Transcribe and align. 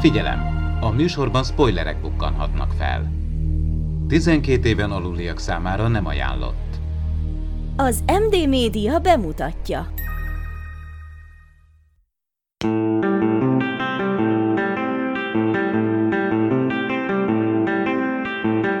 Figyelem! 0.00 0.58
A 0.80 0.90
műsorban 0.90 1.44
spoilerek 1.44 2.00
bukkanhatnak 2.00 2.72
fel. 2.78 3.12
12 4.08 4.68
éven 4.68 4.90
aluliak 4.90 5.38
számára 5.38 5.88
nem 5.88 6.06
ajánlott. 6.06 6.78
Az 7.76 8.04
MD 8.06 8.48
Média 8.48 8.98
bemutatja. 8.98 9.86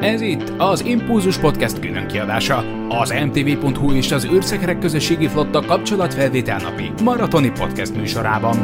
Ez 0.00 0.20
itt 0.20 0.52
az 0.58 0.84
Impulzus 0.84 1.38
Podcast 1.38 1.78
külön 1.78 2.06
kiadása. 2.06 2.64
Az 2.88 3.14
mtv.hu 3.24 3.92
és 3.92 4.12
az 4.12 4.24
űrszekerek 4.24 4.78
közösségi 4.78 5.28
flotta 5.28 5.60
kapcsolatfelvétel 5.60 6.58
napi 6.58 6.90
maratoni 7.02 7.50
podcast 7.50 7.96
műsorában. 7.96 8.56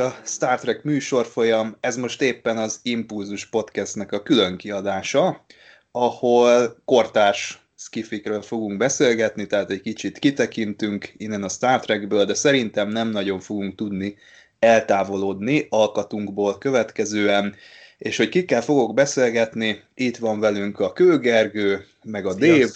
A 0.00 0.16
Star 0.24 0.60
Trek 0.60 0.82
műsorfolyam, 0.82 1.76
ez 1.80 1.96
most 1.96 2.22
éppen 2.22 2.58
az 2.58 2.80
Impulzus 2.82 3.46
podcastnek 3.46 4.12
a 4.12 4.22
külön 4.22 4.56
kiadása, 4.56 5.44
ahol 5.92 6.76
kortás 6.84 7.62
skifikről 7.76 8.42
fogunk 8.42 8.78
beszélgetni, 8.78 9.46
tehát 9.46 9.70
egy 9.70 9.80
kicsit 9.80 10.18
kitekintünk 10.18 11.12
innen 11.16 11.42
a 11.42 11.48
Star 11.48 11.80
Trekből, 11.80 12.24
de 12.24 12.34
szerintem 12.34 12.88
nem 12.88 13.08
nagyon 13.08 13.40
fogunk 13.40 13.74
tudni 13.74 14.16
eltávolodni 14.58 15.66
alkatunkból 15.70 16.58
következően, 16.58 17.54
és 17.98 18.16
hogy 18.16 18.28
kikkel 18.28 18.62
fogok 18.62 18.94
beszélgetni, 18.94 19.82
itt 19.94 20.16
van 20.16 20.40
velünk 20.40 20.80
a 20.80 20.92
Kőgergő, 20.92 21.86
meg 22.04 22.26
a 22.26 22.34
Dév, 22.34 22.70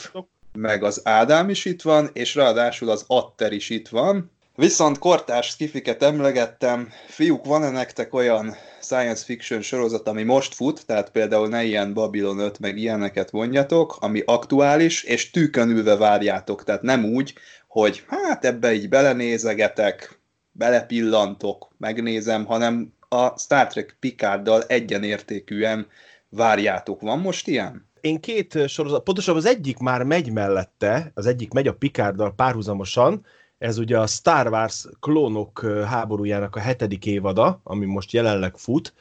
meg 0.52 0.82
az 0.82 1.00
Ádám 1.04 1.48
is 1.48 1.64
itt 1.64 1.82
van, 1.82 2.10
és 2.12 2.34
ráadásul 2.34 2.90
az 2.90 3.04
Atter 3.06 3.52
is 3.52 3.70
itt 3.70 3.88
van. 3.88 4.30
Viszont 4.56 4.98
kortárs 4.98 5.48
skifiket 5.48 6.02
emlegettem, 6.02 6.88
fiúk, 7.06 7.44
van-e 7.44 7.70
nektek 7.70 8.14
olyan 8.14 8.54
science 8.80 9.24
fiction 9.24 9.60
sorozat, 9.60 10.08
ami 10.08 10.22
most 10.22 10.54
fut, 10.54 10.86
tehát 10.86 11.10
például 11.10 11.48
ne 11.48 11.64
ilyen 11.64 11.94
Babylon 11.94 12.38
5, 12.38 12.58
meg 12.58 12.76
ilyeneket 12.76 13.32
mondjatok, 13.32 13.96
ami 14.00 14.22
aktuális, 14.26 15.02
és 15.02 15.30
tűkön 15.30 15.70
ülve 15.70 15.96
várjátok, 15.96 16.64
tehát 16.64 16.82
nem 16.82 17.04
úgy, 17.04 17.34
hogy 17.68 18.04
hát 18.06 18.44
ebbe 18.44 18.72
így 18.74 18.88
belenézegetek, 18.88 20.20
belepillantok, 20.52 21.68
megnézem, 21.78 22.44
hanem 22.44 22.94
a 23.08 23.38
Star 23.38 23.66
Trek 23.66 23.96
Picarddal 24.00 24.62
egyenértékűen 24.62 25.86
várjátok. 26.28 27.00
Van 27.00 27.18
most 27.18 27.48
ilyen? 27.48 27.88
Én 28.00 28.20
két 28.20 28.68
sorozat, 28.68 29.02
pontosabban 29.02 29.40
az 29.40 29.46
egyik 29.46 29.78
már 29.78 30.02
megy 30.02 30.32
mellette, 30.32 31.10
az 31.14 31.26
egyik 31.26 31.52
megy 31.52 31.68
a 31.68 31.74
Picarddal 31.74 32.34
párhuzamosan, 32.34 33.26
ez 33.58 33.78
ugye 33.78 33.98
a 33.98 34.06
Star 34.06 34.48
Wars 34.48 34.86
klónok 35.00 35.66
háborújának 35.86 36.56
a 36.56 36.60
hetedik 36.60 37.06
évada, 37.06 37.60
ami 37.62 37.84
most 37.84 38.12
jelenleg 38.12 38.56
fut, 38.56 38.94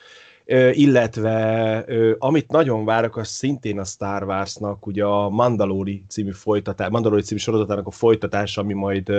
illetve 0.71 1.85
amit 2.17 2.51
nagyon 2.51 2.85
várok, 2.85 3.17
az 3.17 3.27
szintén 3.27 3.79
a 3.79 3.83
Star 3.83 4.23
Warsnak 4.23 4.85
ugye 4.87 5.05
a 5.05 5.29
Mandalori 5.29 6.03
című 6.07 6.31
folytatás, 6.31 6.89
Mandalori 6.89 7.21
című 7.21 7.39
sorozatának 7.39 7.87
a 7.87 7.91
folytatása, 7.91 8.61
ami 8.61 8.73
majd 8.73 9.11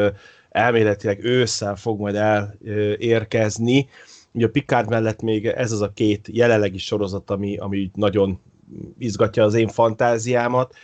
elméletileg 0.51 1.25
ősszel 1.25 1.77
fog 1.77 2.01
majd 2.01 2.15
elérkezni. 2.15 3.89
Ugye 4.33 4.47
a 4.47 4.51
Picard 4.51 4.89
mellett 4.89 5.23
még 5.23 5.47
ez 5.47 5.73
az 5.73 5.81
a 5.81 5.93
két 5.95 6.29
jelenlegi 6.33 6.79
sorozat, 6.79 7.31
ami, 7.31 7.57
ami 7.57 7.91
nagyon 7.95 8.41
izgatja 8.99 9.45
az 9.45 9.55
én 9.55 9.69
fantáziámat. 9.69 10.75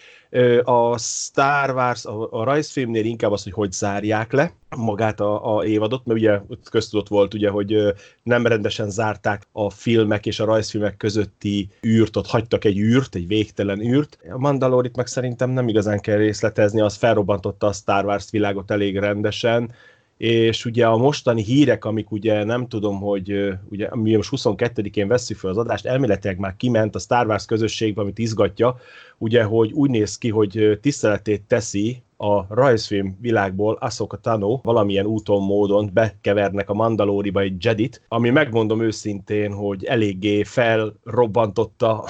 A 0.62 0.98
Star 0.98 1.70
Wars, 1.70 2.04
a, 2.04 2.28
a 2.30 2.44
rajzfilmnél 2.44 3.04
inkább 3.04 3.32
az, 3.32 3.42
hogy 3.42 3.52
hogy 3.52 3.72
zárják 3.72 4.32
le 4.32 4.52
magát 4.76 5.20
a, 5.20 5.56
a 5.56 5.64
évadot, 5.64 6.04
mert 6.04 6.18
ugye 6.18 6.40
köztudott 6.70 7.08
volt, 7.08 7.34
ugye, 7.34 7.48
hogy 7.48 7.94
nem 8.22 8.46
rendesen 8.46 8.90
zárták 8.90 9.46
a 9.52 9.70
filmek 9.70 10.26
és 10.26 10.40
a 10.40 10.44
rajzfilmek 10.44 10.96
közötti 10.96 11.68
űrt, 11.86 12.16
ott 12.16 12.26
hagytak 12.26 12.64
egy 12.64 12.78
űrt, 12.78 13.14
egy 13.14 13.26
végtelen 13.26 13.80
űrt. 13.80 14.18
A 14.30 14.38
Mandalorit 14.38 14.96
meg 14.96 15.06
szerintem 15.06 15.50
nem 15.50 15.68
igazán 15.68 16.00
kell 16.00 16.16
részletezni, 16.16 16.80
az 16.80 16.96
felrobbantotta 16.96 17.66
a 17.66 17.72
Star 17.72 18.04
Wars 18.04 18.30
világot 18.30 18.70
elég 18.70 18.98
rendesen, 18.98 19.72
és 20.20 20.64
ugye 20.64 20.86
a 20.86 20.96
mostani 20.96 21.42
hírek, 21.42 21.84
amik 21.84 22.10
ugye 22.10 22.44
nem 22.44 22.68
tudom, 22.68 23.00
hogy 23.00 23.52
ugye 23.70 23.88
mi 23.92 24.14
most 24.14 24.30
22-én 24.36 25.08
veszük 25.08 25.36
fel 25.36 25.50
az 25.50 25.56
adást, 25.56 25.86
elméletileg 25.86 26.38
már 26.38 26.56
kiment 26.56 26.94
a 26.94 26.98
Star 26.98 27.26
Wars 27.26 27.44
közösségbe, 27.44 28.00
amit 28.00 28.18
izgatja, 28.18 28.76
ugye, 29.20 29.42
hogy 29.42 29.72
úgy 29.72 29.90
néz 29.90 30.18
ki, 30.18 30.30
hogy 30.30 30.78
tiszteletét 30.80 31.42
teszi 31.42 32.02
a 32.16 32.54
rajzfilm 32.54 33.18
világból 33.20 33.76
Ahsoka 33.80 34.16
Tano 34.16 34.60
valamilyen 34.62 35.06
úton, 35.06 35.42
módon 35.42 35.90
bekevernek 35.92 36.70
a 36.70 36.74
Mandalóriba 36.74 37.40
egy 37.40 37.64
Jedit, 37.64 38.02
ami 38.08 38.30
megmondom 38.30 38.82
őszintén, 38.82 39.52
hogy 39.52 39.84
eléggé 39.84 40.42
felrobbantotta 40.42 42.04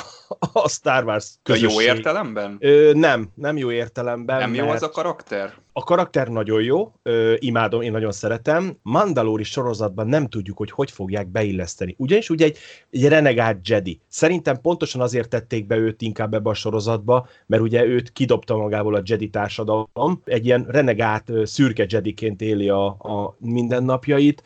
a 0.52 0.68
Star 0.68 1.04
Wars 1.04 1.34
közösség. 1.42 1.78
A 1.78 1.82
jó 1.82 1.94
értelemben? 1.94 2.56
Ö, 2.60 2.92
nem, 2.94 3.30
nem 3.34 3.56
jó 3.56 3.70
értelemben. 3.70 4.38
Nem 4.38 4.54
jó 4.54 4.68
az 4.68 4.82
a 4.82 4.90
karakter? 4.90 5.54
A 5.72 5.84
karakter 5.84 6.28
nagyon 6.28 6.62
jó, 6.62 6.92
ö, 7.02 7.34
imádom, 7.38 7.80
én 7.80 7.90
nagyon 7.90 8.12
szeretem. 8.12 8.76
Mandalori 8.82 9.42
sorozatban 9.42 10.06
nem 10.06 10.26
tudjuk, 10.26 10.56
hogy 10.56 10.70
hogy 10.70 10.90
fogják 10.90 11.28
beilleszteni. 11.28 11.94
Ugyanis 11.98 12.30
ugye 12.30 12.44
egy, 12.44 12.58
egy 12.90 13.08
renegát 13.08 13.68
Jedi. 13.68 14.00
Szerintem 14.08 14.60
pontosan 14.60 15.00
azért 15.00 15.28
tették 15.28 15.66
be 15.66 15.76
őt 15.76 16.02
inkább 16.02 16.34
ebbe 16.34 16.50
a 16.50 16.54
sorozatba, 16.54 16.99
mert 17.46 17.62
ugye 17.62 17.84
őt 17.84 18.12
kidobta 18.12 18.56
magából 18.56 18.94
a 18.94 19.02
Jedi 19.04 19.28
társadalom. 19.28 20.22
Egy 20.24 20.44
ilyen 20.44 20.66
renegát 20.68 21.32
szürke 21.44 21.86
Jediként 21.88 22.40
éli 22.40 22.68
a, 22.68 22.86
a 22.86 23.36
mindennapjait. 23.38 24.42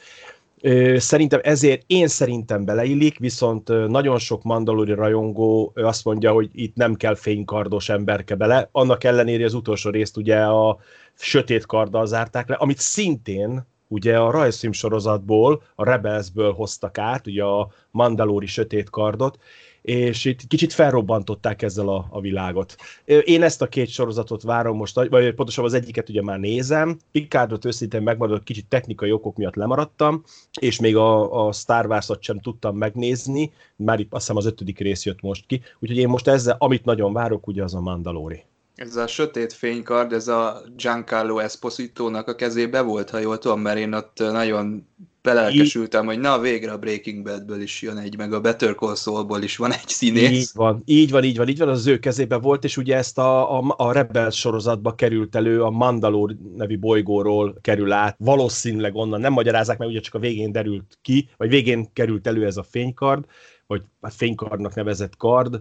Szerintem 0.96 1.40
ezért 1.42 1.82
én 1.86 2.08
szerintem 2.08 2.64
beleillik, 2.64 3.18
viszont 3.18 3.88
nagyon 3.88 4.18
sok 4.18 4.42
mandalori 4.42 4.92
rajongó 4.92 5.72
azt 5.74 6.04
mondja, 6.04 6.32
hogy 6.32 6.48
itt 6.52 6.74
nem 6.74 6.94
kell 6.94 7.14
fénykardos 7.14 7.88
emberke 7.88 8.34
bele. 8.34 8.68
Annak 8.72 9.04
ellenére 9.04 9.44
az 9.44 9.54
utolsó 9.54 9.90
részt 9.90 10.16
ugye 10.16 10.36
a 10.36 10.78
sötét 11.14 11.66
karddal 11.66 12.06
zárták 12.06 12.48
le, 12.48 12.54
amit 12.54 12.78
szintén 12.78 13.66
ugye 13.88 14.18
a 14.18 14.30
rajzfilm 14.30 14.72
sorozatból, 14.72 15.62
a 15.74 15.84
Rebelsből 15.84 16.52
hoztak 16.52 16.98
át, 16.98 17.26
ugye 17.26 17.44
a 17.44 17.68
Mandalori 17.90 18.46
sötét 18.46 18.90
kardot, 18.90 19.38
és 19.84 20.24
itt 20.24 20.46
kicsit 20.46 20.72
felrobbantották 20.72 21.62
ezzel 21.62 21.88
a, 21.88 22.06
a 22.10 22.20
világot. 22.20 22.76
Én 23.04 23.42
ezt 23.42 23.62
a 23.62 23.66
két 23.66 23.88
sorozatot 23.88 24.42
várom 24.42 24.76
most, 24.76 24.94
vagy 24.94 25.34
pontosabban 25.34 25.70
az 25.70 25.76
egyiket 25.76 26.08
ugye 26.08 26.22
már 26.22 26.38
nézem, 26.38 26.98
Picardot 27.12 27.64
őszintén 27.64 28.02
megmaradott, 28.02 28.42
kicsit 28.42 28.66
technikai 28.66 29.12
okok 29.12 29.36
miatt 29.36 29.54
lemaradtam, 29.54 30.22
és 30.60 30.80
még 30.80 30.96
a, 30.96 31.46
a 31.46 31.52
Star 31.52 31.86
Wars-ot 31.86 32.22
sem 32.22 32.40
tudtam 32.40 32.76
megnézni, 32.76 33.52
már 33.76 34.00
itt 34.00 34.12
azt 34.12 34.20
hiszem 34.20 34.36
az 34.36 34.46
ötödik 34.46 34.78
rész 34.78 35.04
jött 35.04 35.20
most 35.20 35.46
ki, 35.46 35.62
úgyhogy 35.78 35.98
én 35.98 36.08
most 36.08 36.28
ezzel, 36.28 36.56
amit 36.58 36.84
nagyon 36.84 37.12
várok, 37.12 37.46
ugye 37.46 37.62
az 37.62 37.74
a 37.74 37.80
Mandalori. 37.80 38.42
Ez 38.74 38.96
a 38.96 39.06
sötét 39.06 39.52
fénykard, 39.52 40.12
ez 40.12 40.28
a 40.28 40.62
Giancarlo 40.76 41.38
Esposito-nak 41.38 42.28
a 42.28 42.34
kezébe 42.34 42.80
volt, 42.80 43.10
ha 43.10 43.18
jól 43.18 43.38
tudom, 43.38 43.60
mert 43.60 43.78
én 43.78 43.92
ott 43.92 44.18
nagyon 44.18 44.86
belelkesültem, 45.24 46.06
hogy 46.06 46.18
na 46.18 46.38
végre 46.38 46.72
a 46.72 46.78
Breaking 46.78 47.22
Badből 47.22 47.60
is 47.60 47.82
jön 47.82 47.96
egy, 47.96 48.16
meg 48.16 48.32
a 48.32 48.40
Better 48.40 48.74
Call 48.74 48.94
Saul-ból 48.94 49.42
is 49.42 49.56
van 49.56 49.72
egy 49.72 49.88
színész. 49.88 50.30
Így 50.30 50.50
van, 50.54 50.82
így 50.84 51.10
van, 51.10 51.24
így 51.24 51.36
van, 51.36 51.48
így 51.48 51.58
van, 51.58 51.68
az, 51.68 51.86
ő 51.86 51.98
kezébe 51.98 52.36
volt, 52.36 52.64
és 52.64 52.76
ugye 52.76 52.96
ezt 52.96 53.18
a, 53.18 53.58
a, 53.58 53.74
a 53.76 53.92
Rebel 53.92 54.30
sorozatba 54.30 54.94
került 54.94 55.36
elő, 55.36 55.62
a 55.62 55.70
Mandalore 55.70 56.34
nevű 56.56 56.78
bolygóról 56.78 57.58
kerül 57.60 57.92
át, 57.92 58.16
valószínűleg 58.18 58.94
onnan, 58.94 59.20
nem 59.20 59.32
magyarázák, 59.32 59.78
mert 59.78 59.90
ugye 59.90 60.00
csak 60.00 60.14
a 60.14 60.18
végén 60.18 60.52
derült 60.52 60.98
ki, 61.02 61.28
vagy 61.36 61.48
végén 61.48 61.92
került 61.92 62.26
elő 62.26 62.46
ez 62.46 62.56
a 62.56 62.62
fénykard, 62.62 63.24
vagy 63.66 63.82
a 64.00 64.10
fénykardnak 64.10 64.74
nevezett 64.74 65.16
kard, 65.16 65.60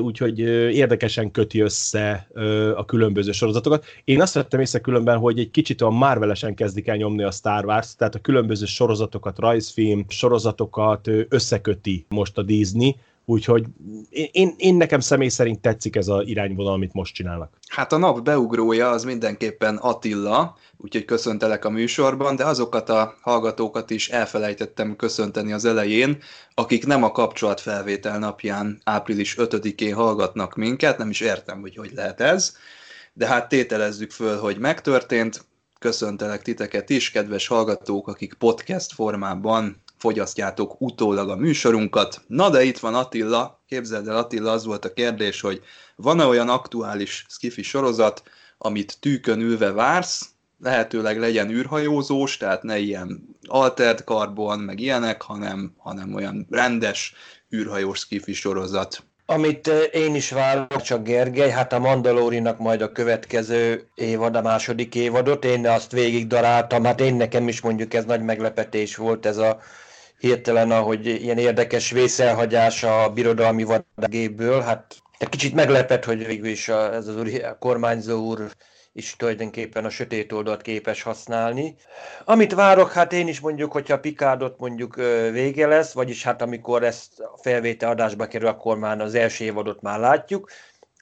úgyhogy 0.00 0.38
érdekesen 0.74 1.30
köti 1.30 1.60
össze 1.60 2.28
a 2.76 2.84
különböző 2.84 3.32
sorozatokat. 3.32 3.84
Én 4.04 4.20
azt 4.20 4.34
vettem 4.34 4.60
észre 4.60 4.78
különben, 4.78 5.18
hogy 5.18 5.38
egy 5.38 5.50
kicsit 5.50 5.80
a 5.80 5.90
Marvelesen 5.90 6.54
kezdik 6.54 6.86
el 6.86 6.96
nyomni 6.96 7.22
a 7.22 7.30
Star 7.30 7.64
Wars, 7.64 7.94
tehát 7.96 8.14
a 8.14 8.20
különböző 8.20 8.64
sorozatokat, 8.64 9.38
rajzfilm 9.38 10.04
sorozatokat 10.08 11.10
összeköti 11.28 12.04
most 12.08 12.38
a 12.38 12.42
Disney, 12.42 12.96
Úgyhogy 13.24 13.64
én, 14.10 14.28
én, 14.32 14.54
én 14.56 14.74
nekem 14.74 15.00
személy 15.00 15.28
szerint 15.28 15.60
tetszik 15.60 15.96
ez 15.96 16.08
az 16.08 16.26
irányvonal, 16.26 16.72
amit 16.72 16.92
most 16.92 17.14
csinálnak. 17.14 17.58
Hát 17.68 17.92
a 17.92 17.96
nap 17.96 18.22
beugrója 18.22 18.90
az 18.90 19.04
mindenképpen 19.04 19.76
Attila, 19.76 20.56
úgyhogy 20.76 21.04
köszöntelek 21.04 21.64
a 21.64 21.70
műsorban, 21.70 22.36
de 22.36 22.44
azokat 22.44 22.88
a 22.88 23.14
hallgatókat 23.20 23.90
is 23.90 24.08
elfelejtettem 24.08 24.96
köszönteni 24.96 25.52
az 25.52 25.64
elején, 25.64 26.22
akik 26.54 26.86
nem 26.86 27.02
a 27.02 27.12
kapcsolatfelvétel 27.12 28.18
napján 28.18 28.80
április 28.84 29.36
5-én 29.38 29.94
hallgatnak 29.94 30.54
minket, 30.54 30.98
nem 30.98 31.10
is 31.10 31.20
értem, 31.20 31.60
hogy 31.60 31.76
hogy 31.76 31.90
lehet 31.94 32.20
ez, 32.20 32.56
de 33.12 33.26
hát 33.26 33.48
tételezzük 33.48 34.10
föl, 34.10 34.38
hogy 34.38 34.58
megtörtént. 34.58 35.44
Köszöntelek 35.78 36.42
titeket 36.42 36.90
is, 36.90 37.10
kedves 37.10 37.46
hallgatók, 37.46 38.08
akik 38.08 38.34
podcast 38.34 38.92
formában 38.92 39.83
fogyasztjátok 40.04 40.80
utólag 40.80 41.28
a 41.28 41.36
műsorunkat. 41.36 42.20
Na 42.26 42.50
de 42.50 42.62
itt 42.62 42.78
van 42.78 42.94
Attila, 42.94 43.62
képzeld 43.68 44.08
el 44.08 44.16
Attila, 44.16 44.50
az 44.50 44.64
volt 44.64 44.84
a 44.84 44.92
kérdés, 44.92 45.40
hogy 45.40 45.60
van-e 45.96 46.24
olyan 46.24 46.48
aktuális 46.48 47.26
skifi 47.28 47.62
sorozat, 47.62 48.22
amit 48.58 48.96
tűkön 49.00 49.40
ülve 49.40 49.72
vársz, 49.72 50.28
lehetőleg 50.62 51.18
legyen 51.18 51.50
űrhajózós, 51.50 52.36
tehát 52.36 52.62
ne 52.62 52.78
ilyen 52.78 53.36
altert 53.46 54.04
karbon, 54.04 54.58
meg 54.58 54.80
ilyenek, 54.80 55.22
hanem, 55.22 55.72
hanem 55.76 56.14
olyan 56.14 56.46
rendes 56.50 57.14
űrhajós 57.54 57.98
skifi 57.98 58.32
sorozat. 58.32 59.02
Amit 59.26 59.66
én 59.92 60.14
is 60.14 60.30
várok, 60.30 60.82
csak 60.82 61.04
Gergely, 61.04 61.50
hát 61.50 61.72
a 61.72 61.78
Mandalorinak 61.78 62.58
majd 62.58 62.80
a 62.80 62.92
következő 62.92 63.88
évad, 63.94 64.36
a 64.36 64.42
második 64.42 64.94
évadot, 64.94 65.44
én 65.44 65.68
azt 65.68 65.92
végig 65.92 66.26
daráltam, 66.26 66.84
hát 66.84 67.00
én 67.00 67.14
nekem 67.14 67.48
is 67.48 67.60
mondjuk 67.60 67.94
ez 67.94 68.04
nagy 68.04 68.22
meglepetés 68.22 68.96
volt 68.96 69.26
ez 69.26 69.36
a 69.36 69.60
hirtelen, 70.24 70.70
ahogy 70.70 71.06
ilyen 71.06 71.38
érdekes 71.38 71.90
vészelhagyás 71.90 72.82
a 72.82 73.10
birodalmi 73.10 73.64
vadgépből, 73.64 74.60
hát 74.60 75.02
kicsit 75.30 75.54
meglepett, 75.54 76.04
hogy 76.04 76.26
végül 76.26 76.48
is 76.48 76.68
a, 76.68 76.94
ez 76.94 77.06
az 77.06 77.16
úr, 77.16 77.28
a 77.44 77.58
kormányzó 77.58 78.18
úr 78.18 78.50
is 78.92 79.16
tulajdonképpen 79.16 79.84
a 79.84 79.90
sötét 79.90 80.32
oldalt 80.32 80.62
képes 80.62 81.02
használni. 81.02 81.76
Amit 82.24 82.54
várok, 82.54 82.92
hát 82.92 83.12
én 83.12 83.28
is 83.28 83.40
mondjuk, 83.40 83.72
hogyha 83.72 84.00
Pikádot 84.00 84.58
mondjuk 84.58 84.94
vége 85.32 85.66
lesz, 85.66 85.92
vagyis 85.92 86.22
hát 86.22 86.42
amikor 86.42 86.82
ezt 86.82 87.20
a 87.20 87.38
felvétel 87.42 87.90
adásba 87.90 88.26
kerül, 88.26 88.48
akkor 88.48 88.78
már 88.78 89.00
az 89.00 89.14
első 89.14 89.44
évadot 89.44 89.82
már 89.82 89.98
látjuk. 89.98 90.50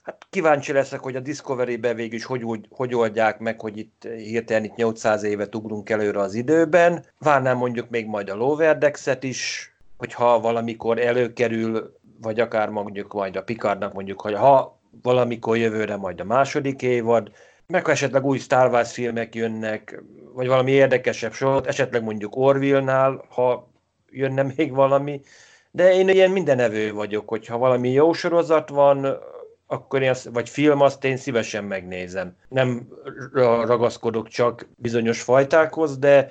Hát 0.02 0.26
kíváncsi 0.30 0.72
leszek, 0.72 1.00
hogy 1.00 1.16
a 1.16 1.20
Discovery-be 1.20 1.94
végül 1.94 2.14
is 2.14 2.24
hogy, 2.24 2.44
úgy, 2.44 2.66
hogy 2.70 2.94
oldják 2.94 3.38
meg, 3.38 3.60
hogy 3.60 3.78
itt 3.78 4.08
hirtelen 4.16 4.64
itt 4.64 4.74
800 4.74 5.22
évet 5.22 5.54
ugrunk 5.54 5.90
előre 5.90 6.20
az 6.20 6.34
időben. 6.34 7.04
Várnám 7.18 7.56
mondjuk 7.56 7.90
még 7.90 8.06
majd 8.06 8.28
a 8.28 8.34
Loverdexet 8.34 9.22
is, 9.22 9.72
hogyha 9.96 10.40
valamikor 10.40 10.98
előkerül, 10.98 11.98
vagy 12.20 12.40
akár 12.40 12.68
mondjuk 12.68 13.12
majd 13.12 13.36
a 13.36 13.42
Picardnak 13.42 13.92
mondjuk, 13.92 14.20
hogy 14.20 14.34
ha 14.34 14.80
valamikor 15.02 15.56
jövőre 15.56 15.96
majd 15.96 16.20
a 16.20 16.24
második 16.24 16.82
évad, 16.82 17.30
meg 17.66 17.84
ha 17.84 17.90
esetleg 17.90 18.24
új 18.24 18.38
Star 18.38 18.70
Wars 18.70 18.92
filmek 18.92 19.34
jönnek, 19.34 20.02
vagy 20.34 20.46
valami 20.46 20.70
érdekesebb 20.70 21.32
sorot, 21.32 21.66
esetleg 21.66 22.02
mondjuk 22.02 22.36
Orville-nál, 22.36 23.24
ha 23.28 23.68
jönne 24.10 24.46
még 24.56 24.74
valami, 24.74 25.20
de 25.70 25.94
én 25.94 26.08
ilyen 26.08 26.30
mindenevő 26.30 26.92
vagyok, 26.92 27.28
hogyha 27.28 27.58
valami 27.58 27.90
jó 27.90 28.12
sorozat 28.12 28.68
van, 28.68 29.18
akkor 29.72 30.02
én 30.02 30.10
azt, 30.10 30.28
vagy 30.32 30.48
film, 30.48 30.80
azt 30.80 31.04
én 31.04 31.16
szívesen 31.16 31.64
megnézem. 31.64 32.36
Nem 32.48 32.88
ragaszkodok 33.64 34.28
csak 34.28 34.68
bizonyos 34.76 35.22
fajtákhoz, 35.22 35.98
de 35.98 36.28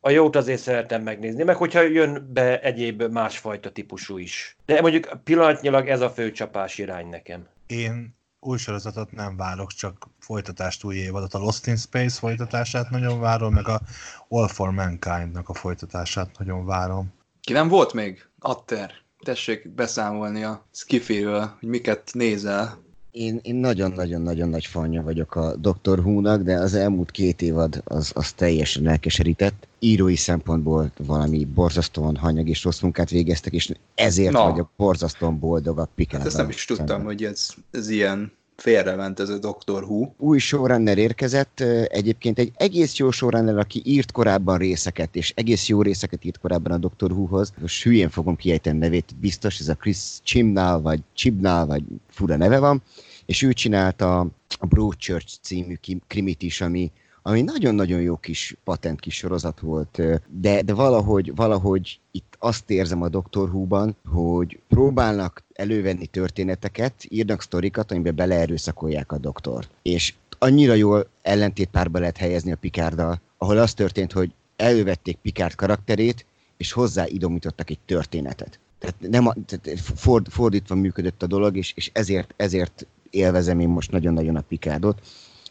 a 0.00 0.10
jót 0.10 0.36
azért 0.36 0.60
szeretem 0.60 1.02
megnézni, 1.02 1.42
meg 1.42 1.56
hogyha 1.56 1.80
jön 1.80 2.30
be 2.32 2.60
egyéb 2.60 3.02
másfajta 3.02 3.72
típusú 3.72 4.18
is. 4.18 4.56
De 4.66 4.80
mondjuk 4.80 5.08
pillanatnyilag 5.24 5.88
ez 5.88 6.00
a 6.00 6.10
fő 6.10 6.30
csapás 6.30 6.78
irány 6.78 7.08
nekem. 7.08 7.46
Én 7.66 8.16
új 8.40 8.58
sorozatot 8.58 9.12
nem 9.12 9.36
várok, 9.36 9.72
csak 9.72 10.08
folytatást 10.18 10.84
új 10.84 10.96
évadot. 10.96 11.34
A 11.34 11.38
Lost 11.38 11.66
in 11.66 11.76
Space 11.76 12.18
folytatását 12.18 12.90
nagyon 12.90 13.20
várom, 13.20 13.52
meg 13.52 13.68
a 13.68 13.80
All 14.28 14.48
for 14.48 14.70
Mankind-nak 14.70 15.48
a 15.48 15.54
folytatását 15.54 16.38
nagyon 16.38 16.66
várom. 16.66 17.12
Ki 17.40 17.52
nem 17.52 17.68
volt 17.68 17.92
még? 17.92 18.28
Atter. 18.38 19.03
Tessék 19.24 19.68
beszámolni 19.68 20.42
a 20.42 20.64
Skiffy-ről, 20.72 21.54
hogy 21.60 21.68
miket 21.68 22.10
nézel. 22.12 22.82
Én, 23.10 23.40
én 23.42 23.54
nagyon-nagyon-nagyon 23.54 24.48
nagy 24.48 24.66
fanja 24.66 25.02
vagyok 25.02 25.34
a 25.34 25.56
Dr. 25.56 25.98
Who-nak, 25.98 26.42
de 26.42 26.54
az 26.54 26.74
elmúlt 26.74 27.10
két 27.10 27.42
évad 27.42 27.82
az, 27.84 28.12
az 28.14 28.32
teljesen 28.32 28.86
elkeserített. 28.86 29.66
Írói 29.78 30.16
szempontból 30.16 30.90
valami 30.96 31.44
borzasztóan 31.44 32.16
hanyag 32.16 32.48
és 32.48 32.64
rossz 32.64 32.80
munkát 32.80 33.10
végeztek, 33.10 33.52
és 33.52 33.72
ezért 33.94 34.32
Na. 34.32 34.50
vagyok 34.50 34.70
borzasztóan 34.76 35.38
boldog 35.38 35.78
a 35.78 35.88
Picard. 35.94 36.18
Hát 36.18 36.26
ezt 36.26 36.36
nem 36.36 36.48
is 36.48 36.64
tudtam, 36.64 37.04
hogy 37.04 37.24
ez, 37.24 37.48
ez 37.70 37.88
ilyen 37.88 38.32
félrement 38.56 39.20
ez 39.20 39.28
a 39.28 39.38
Dr. 39.38 39.82
Who. 39.82 40.08
Új 40.16 40.38
showrunner 40.38 40.98
érkezett, 40.98 41.60
egyébként 41.88 42.38
egy 42.38 42.52
egész 42.56 42.96
jó 42.96 43.10
showrunner, 43.10 43.58
aki 43.58 43.82
írt 43.84 44.12
korábban 44.12 44.58
részeket, 44.58 45.16
és 45.16 45.32
egész 45.36 45.68
jó 45.68 45.82
részeket 45.82 46.24
írt 46.24 46.38
korábban 46.38 46.72
a 46.72 46.88
Dr. 46.88 47.12
Who-hoz. 47.12 47.52
Most 47.60 47.82
hülyén 47.82 48.10
fogom 48.10 48.36
kiejteni 48.36 48.78
nevét, 48.78 49.16
biztos, 49.20 49.60
ez 49.60 49.68
a 49.68 49.74
Chris 49.74 49.98
Chimnall, 50.22 50.80
vagy 50.80 51.00
Chibnall, 51.14 51.66
vagy 51.66 51.82
fura 52.10 52.36
neve 52.36 52.58
van, 52.58 52.82
és 53.26 53.42
ő 53.42 53.52
csinálta 53.52 54.18
a 54.58 54.66
Broadchurch 54.66 55.38
című 55.40 55.74
krimit 56.06 56.42
is, 56.42 56.60
ami, 56.60 56.92
ami 57.26 57.42
nagyon-nagyon 57.42 58.00
jó 58.00 58.16
kis 58.16 58.56
patent 58.64 59.00
kis 59.00 59.14
sorozat 59.14 59.60
volt, 59.60 60.02
de, 60.28 60.62
de 60.62 60.74
valahogy, 60.74 61.34
valahogy 61.34 62.00
itt 62.10 62.36
azt 62.38 62.70
érzem 62.70 63.02
a 63.02 63.08
Dr. 63.08 63.48
Who-ban, 63.48 63.96
hogy 64.08 64.58
próbálnak 64.68 65.44
elővenni 65.52 66.06
történeteket, 66.06 66.94
írnak 67.08 67.42
sztorikat, 67.42 67.92
amiben 67.92 68.14
beleerőszakolják 68.14 69.12
a 69.12 69.18
doktor. 69.18 69.66
És 69.82 70.14
annyira 70.38 70.74
jól 70.74 71.06
ellentétpárba 71.22 71.98
lehet 71.98 72.16
helyezni 72.16 72.52
a 72.52 72.56
Picarddal, 72.56 73.20
ahol 73.38 73.58
az 73.58 73.74
történt, 73.74 74.12
hogy 74.12 74.32
elővették 74.56 75.16
Picard 75.16 75.54
karakterét, 75.54 76.26
és 76.56 76.72
hozzá 76.72 77.06
idomítottak 77.06 77.70
egy 77.70 77.78
történetet. 77.86 78.58
Tehát, 78.78 78.96
nem, 79.00 79.44
tehát 79.46 79.80
ford, 79.80 80.28
fordítva 80.28 80.74
működött 80.74 81.22
a 81.22 81.26
dolog, 81.26 81.56
és, 81.56 81.72
és 81.76 81.90
ezért, 81.92 82.34
ezért 82.36 82.86
élvezem 83.10 83.60
én 83.60 83.68
most 83.68 83.90
nagyon-nagyon 83.90 84.36
a 84.36 84.40
Picardot 84.40 85.00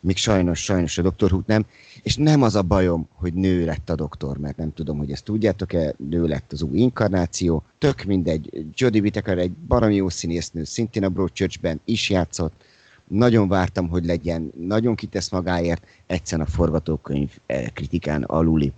míg 0.03 0.17
sajnos, 0.17 0.63
sajnos 0.63 0.97
a 0.97 1.01
Dr. 1.01 1.29
Hook 1.29 1.45
nem. 1.45 1.65
És 2.01 2.15
nem 2.15 2.41
az 2.41 2.55
a 2.55 2.61
bajom, 2.61 3.07
hogy 3.13 3.33
nő 3.33 3.65
lett 3.65 3.89
a 3.89 3.95
doktor, 3.95 4.37
mert 4.37 4.57
nem 4.57 4.73
tudom, 4.73 4.97
hogy 4.97 5.11
ezt 5.11 5.23
tudjátok-e, 5.23 5.93
nő 6.09 6.25
lett 6.25 6.51
az 6.51 6.61
új 6.61 6.77
inkarnáció. 6.77 7.63
Tök 7.77 8.03
mindegy, 8.03 8.65
Jodie 8.73 9.01
Whittaker 9.01 9.37
egy 9.37 9.51
baromi 9.51 9.95
jó 9.95 10.09
színésznő, 10.09 10.63
szintén 10.63 11.03
a 11.03 11.09
Broadchurchben 11.09 11.81
is 11.85 12.09
játszott, 12.09 12.53
nagyon 13.07 13.47
vártam, 13.47 13.89
hogy 13.89 14.05
legyen, 14.05 14.51
nagyon 14.59 14.95
kitesz 14.95 15.29
magáért, 15.29 15.85
egyszerűen 16.07 16.47
a 16.47 16.51
forgatókönyv 16.51 17.29
eh, 17.45 17.65
kritikán 17.73 18.23
aluli. 18.23 18.71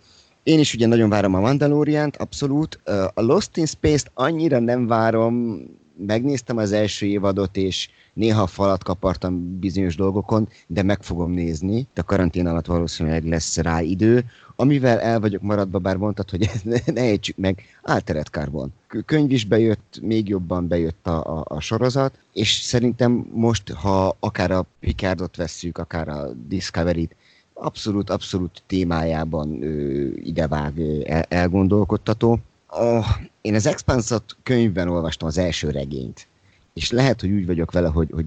Én 0.44 0.60
is 0.60 0.74
ugye 0.74 0.88
nagyon 0.88 1.10
várom 1.10 1.34
a 1.34 1.40
Mandalorian-t, 1.40 2.18
abszolút. 2.18 2.80
A 3.14 3.22
Lost 3.22 3.58
in 3.58 3.66
Space-t 3.66 4.12
annyira 4.14 4.60
nem 4.60 4.88
várom, 4.88 5.62
megnéztem 5.98 6.58
az 6.58 6.72
első 6.72 7.06
évadot, 7.06 7.58
és 7.58 7.90
néha 8.14 8.48
falat 8.48 8.84
kapartam 8.84 9.60
bizonyos 9.60 9.96
dolgokon, 9.96 10.48
de 10.68 10.84
meg 10.84 11.04
fogom 11.04 11.32
nézni. 11.32 11.88
De 11.94 12.02
karantén 12.02 12.48
alatt 12.48 12.66
valószínűleg 12.66 13.26
lesz 13.26 13.58
rá 13.58 13.82
idő, 13.82 14.26
amivel 14.56 15.00
el 15.00 15.20
vagyok 15.20 15.42
maradva, 15.42 15.80
bár 15.80 15.98
mondtad, 15.98 16.30
hogy 16.30 16.50
ne, 16.64 17.02
ejtsük 17.02 17.38
meg, 17.38 17.64
Altered 17.82 18.28
Carbon. 18.28 18.74
Könyv 19.06 19.32
is 19.32 19.46
bejött, 19.46 20.00
még 20.02 20.30
jobban 20.30 20.68
bejött 20.68 21.08
a, 21.08 21.38
a, 21.38 21.46
a 21.48 21.60
sorozat, 21.60 22.20
és 22.34 22.52
szerintem 22.52 23.28
most, 23.34 23.72
ha 23.72 24.16
akár 24.20 24.52
a 24.52 24.66
Picardot 24.80 25.36
vesszük, 25.36 25.78
akár 25.78 26.08
a 26.08 26.32
Discovery-t, 26.48 27.16
abszolút, 27.54 28.10
abszolút 28.10 28.64
témájában 28.68 29.64
ö, 29.64 30.08
idevág, 30.24 30.80
el, 31.06 31.22
elgondolkodtató. 31.22 32.40
A, 32.76 33.18
én 33.42 33.56
az 33.56 33.66
Expanse-ot 33.66 34.38
könyvben 34.44 34.90
olvastam 34.90 35.28
az 35.28 35.38
első 35.38 35.70
regényt, 35.70 36.28
és 36.74 36.92
lehet, 36.92 37.22
hogy 37.22 37.32
úgy 37.32 37.46
vagyok 37.46 37.72
vele, 37.72 37.88
hogy, 37.88 38.10
hogy 38.12 38.26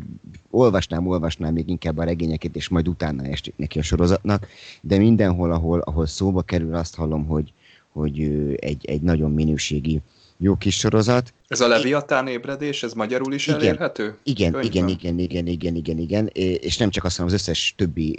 olvasnám, 0.50 1.06
olvasnám 1.06 1.52
még 1.52 1.68
inkább 1.68 1.98
a 1.98 2.04
regényeket, 2.04 2.56
és 2.56 2.68
majd 2.68 2.88
utána 2.88 3.24
estik 3.24 3.54
neki 3.56 3.78
a 3.78 3.82
sorozatnak, 3.82 4.46
de 4.80 4.98
mindenhol, 4.98 5.52
ahol, 5.52 5.80
ahol 5.80 6.06
szóba 6.06 6.42
kerül, 6.42 6.74
azt 6.74 6.94
hallom, 6.94 7.26
hogy, 7.26 7.52
hogy 7.92 8.20
egy, 8.60 8.84
egy 8.84 9.00
nagyon 9.00 9.32
minőségi 9.32 10.00
jó 10.38 10.56
kis 10.56 10.78
sorozat. 10.78 11.32
Ez 11.48 11.60
a 11.60 11.68
Leviatán 11.68 12.26
ébredés, 12.26 12.82
ez 12.82 12.92
magyarul 12.92 13.32
is 13.32 13.46
igen, 13.46 13.60
elérhető? 13.60 14.16
Igen, 14.22 14.62
igen, 14.62 14.88
igen, 14.88 15.18
igen, 15.18 15.46
igen, 15.46 15.74
igen, 15.74 15.98
igen, 15.98 16.26
és 16.60 16.76
nem 16.76 16.90
csak 16.90 17.04
azt 17.04 17.16
hanem 17.16 17.32
az 17.32 17.40
összes 17.40 17.74
többi 17.76 18.12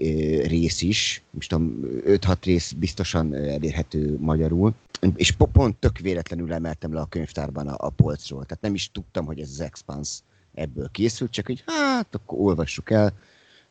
rész 0.48 0.82
is, 0.82 1.22
most 1.32 1.50
tudom, 1.50 1.80
5-6 2.06 2.36
rész 2.44 2.72
biztosan 2.72 3.36
elérhető 3.36 4.18
magyarul, 4.20 4.74
és 5.16 5.32
pont 5.32 5.76
tök 5.76 5.98
véletlenül 5.98 6.54
emeltem 6.54 6.94
le 6.94 7.00
a 7.00 7.06
könyvtárban 7.06 7.68
a, 7.68 7.76
a 7.86 7.90
polcról, 7.90 8.46
tehát 8.46 8.64
nem 8.64 8.74
is 8.74 8.92
tudtam, 8.92 9.26
hogy 9.26 9.40
ez 9.40 9.50
az 9.50 9.60
Expanse 9.60 10.20
ebből 10.54 10.90
készült, 10.92 11.32
csak 11.32 11.46
hogy 11.46 11.64
hát, 11.66 12.16
akkor 12.16 12.40
olvassuk 12.40 12.92
el, 12.92 13.14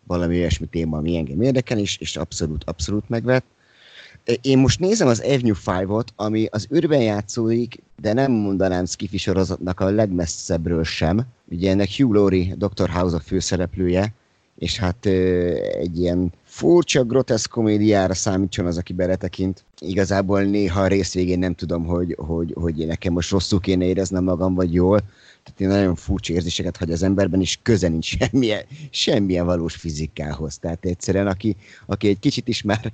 valami 0.08 0.38
olyasmi 0.38 0.66
téma, 0.66 0.97
ami 0.97 1.16
engem 1.16 1.40
érdekel, 1.40 1.78
és, 1.78 1.97
és 1.97 2.16
abszolút, 2.16 2.64
abszolút 2.64 3.08
megvett. 3.08 3.44
Én 4.40 4.58
most 4.58 4.80
nézem 4.80 5.08
az 5.08 5.20
Avenue 5.20 5.56
5-ot, 5.64 6.06
ami 6.16 6.47
az 6.50 6.68
űrben 6.75 7.00
játszódik, 7.00 7.82
de 8.00 8.12
nem 8.12 8.32
mondanám 8.32 8.85
skifi 8.85 9.16
sorozatnak 9.16 9.80
a 9.80 9.90
legmesszebbről 9.90 10.85
sem. 10.85 11.26
Ugye 11.44 11.70
ennek 11.70 11.88
Hugh 11.97 12.14
Laurie, 12.14 12.54
Dr. 12.54 12.88
House 12.88 13.16
a 13.16 13.20
főszereplője, 13.20 14.12
és 14.58 14.78
hát 14.78 15.06
egy 15.06 15.99
ilyen 15.99 16.32
furcsa, 16.58 17.04
groteszk 17.04 17.50
komédiára 17.50 18.14
számítson 18.14 18.66
az, 18.66 18.78
aki 18.78 18.92
beletekint. 18.92 19.64
Igazából 19.78 20.42
néha 20.42 20.80
a 20.80 20.86
rész 20.86 21.14
végén 21.14 21.38
nem 21.38 21.54
tudom, 21.54 21.84
hogy, 21.84 22.16
hogy, 22.18 22.54
hogy 22.60 22.86
nekem 22.86 23.12
most 23.12 23.30
rosszul 23.30 23.60
kéne 23.60 23.84
éreznem 23.84 24.24
magam, 24.24 24.54
vagy 24.54 24.74
jól. 24.74 24.98
Tehát 25.42 25.60
én 25.60 25.68
nagyon 25.68 25.94
furcsa 25.94 26.32
érzéseket 26.32 26.76
hagy 26.76 26.90
az 26.90 27.02
emberben, 27.02 27.40
és 27.40 27.58
köze 27.62 27.88
nincs 27.88 28.16
semmilyen, 28.18 28.62
semmilyen 28.90 29.44
valós 29.46 29.74
fizikához. 29.74 30.58
Tehát 30.58 30.84
egyszerűen, 30.84 31.26
aki, 31.26 31.56
aki 31.86 32.08
egy 32.08 32.18
kicsit 32.18 32.48
is 32.48 32.62
már, 32.62 32.92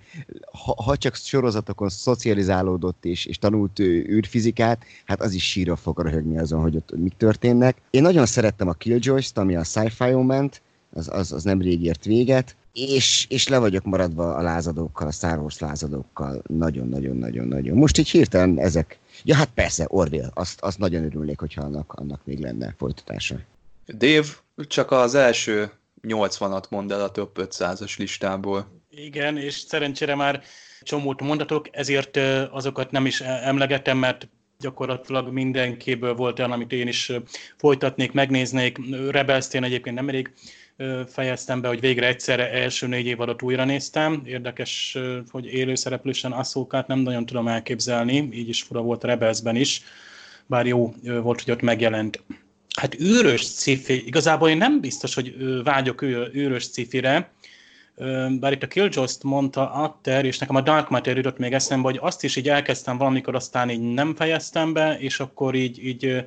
ha, 0.65 0.83
ha 0.83 0.97
csak 0.97 1.15
sorozatokon 1.15 1.89
szocializálódott 1.89 3.05
és, 3.05 3.27
és 3.27 3.39
tanult 3.39 3.79
űrfizikát, 3.79 4.85
hát 5.05 5.21
az 5.23 5.33
is 5.33 5.51
sírva 5.51 5.77
fog 5.77 6.01
röhögni 6.01 6.39
azon, 6.39 6.61
hogy 6.61 6.77
ott 6.77 6.97
mik 6.97 7.15
történnek. 7.17 7.77
Én 7.91 8.03
nagyon 8.03 8.27
szerettem 8.27 8.69
a 8.69 8.73
Killjoy-t, 8.73 9.39
ami 9.39 9.57
a 9.57 9.65
sci-fi 9.65 10.13
ment, 10.13 10.63
az, 10.95 11.09
az, 11.13 11.33
az 11.33 11.43
nem 11.43 11.61
rég 11.61 11.83
ért 11.83 12.05
véget, 12.05 12.57
és, 12.73 13.27
és 13.29 13.49
le 13.49 13.59
vagyok 13.59 13.85
maradva 13.85 14.35
a 14.35 14.43
lázadókkal, 14.43 15.07
a 15.07 15.11
Star 15.11 15.39
Wars 15.39 15.59
lázadókkal. 15.59 16.43
Nagyon-nagyon-nagyon-nagyon. 16.47 17.77
Most 17.77 17.99
így 17.99 18.11
hirtelen 18.11 18.59
ezek. 18.59 18.99
Ja, 19.25 19.35
hát 19.35 19.51
persze, 19.55 19.87
Orville. 19.89 20.31
Azt, 20.35 20.61
azt 20.61 20.79
nagyon 20.79 21.05
örülnék, 21.05 21.41
hogyha 21.41 21.63
annak, 21.63 21.93
annak 21.93 22.21
még 22.25 22.39
lenne 22.39 22.75
folytatása. 22.79 23.37
Dave, 23.87 24.27
csak 24.57 24.91
az 24.91 25.15
első 25.15 25.71
80-at 26.03 26.69
mond 26.69 26.93
el 26.93 27.01
a 27.01 27.11
top 27.11 27.39
500-as 27.41 27.99
listából. 27.99 28.67
Igen, 28.91 29.37
és 29.37 29.55
szerencsére 29.55 30.15
már 30.15 30.43
csomót 30.83 31.21
mondatok, 31.21 31.69
ezért 31.77 32.17
azokat 32.51 32.91
nem 32.91 33.07
is 33.07 33.21
emlegettem, 33.21 33.99
mert 33.99 34.29
gyakorlatilag 34.59 35.33
mindenkiből 35.33 36.15
volt 36.15 36.39
olyan, 36.39 36.53
amit 36.53 36.73
én 36.73 36.89
is 36.89 37.13
folytatnék, 37.57 38.13
megnéznék. 38.13 38.79
rebels 39.11 39.47
én 39.53 39.65
egyébként 39.65 39.97
nem 39.97 40.09
elég 40.09 40.33
fejeztem 41.07 41.61
be, 41.61 41.69
hogy 41.69 41.81
végre 41.81 42.07
egyszerre 42.07 42.51
első 42.51 42.87
négy 42.87 43.07
évadot 43.07 43.43
újra 43.43 43.65
néztem. 43.65 44.23
Érdekes, 44.25 44.99
hogy 45.31 45.47
élőszereplősen 45.47 46.33
Asszókát 46.33 46.87
nem 46.87 46.99
nagyon 46.99 47.27
tudom 47.27 47.49
elképzelni, 47.49 48.29
így 48.33 48.49
is 48.49 48.63
fura 48.63 48.81
volt 48.81 49.05
Rebelsben 49.05 49.57
is, 49.57 49.83
bár 50.47 50.67
jó 50.67 50.95
volt, 51.03 51.43
hogy 51.43 51.53
ott 51.53 51.63
megjelent. 51.63 52.23
Hát 52.77 53.01
űrös 53.01 53.53
cifi, 53.53 54.07
igazából 54.07 54.49
én 54.49 54.57
nem 54.57 54.81
biztos, 54.81 55.15
hogy 55.15 55.35
vágyok 55.63 56.03
űrös 56.35 56.69
cifire, 56.69 57.33
bár 58.41 58.53
itt 58.53 58.63
a 58.63 58.67
Killjoy-t 58.67 59.23
mondta 59.23 59.73
Atter, 59.73 60.25
és 60.25 60.39
nekem 60.39 60.57
a 60.57 60.61
Dark 60.61 60.89
Matter 60.89 61.17
jutott 61.17 61.39
még 61.39 61.53
eszembe, 61.53 61.89
hogy 61.89 61.99
azt 62.01 62.25
is 62.25 62.37
így 62.37 62.49
elkezdtem 62.49 62.97
valamikor, 62.97 63.35
aztán 63.35 63.71
így 63.71 63.81
nem 63.81 64.15
fejeztem 64.15 64.73
be, 64.73 64.99
és 64.99 65.21
akkor 65.21 65.55
így, 65.55 65.87
így 65.87 66.25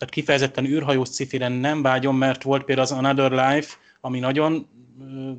tehát 0.00 0.14
kifejezetten 0.14 0.64
űrhajós 0.64 1.08
cifire 1.08 1.48
nem 1.48 1.82
vágyom, 1.82 2.16
mert 2.16 2.42
volt 2.42 2.64
például 2.64 2.86
az 2.86 2.92
Another 2.92 3.30
Life, 3.30 3.76
ami 4.00 4.18
nagyon 4.18 4.66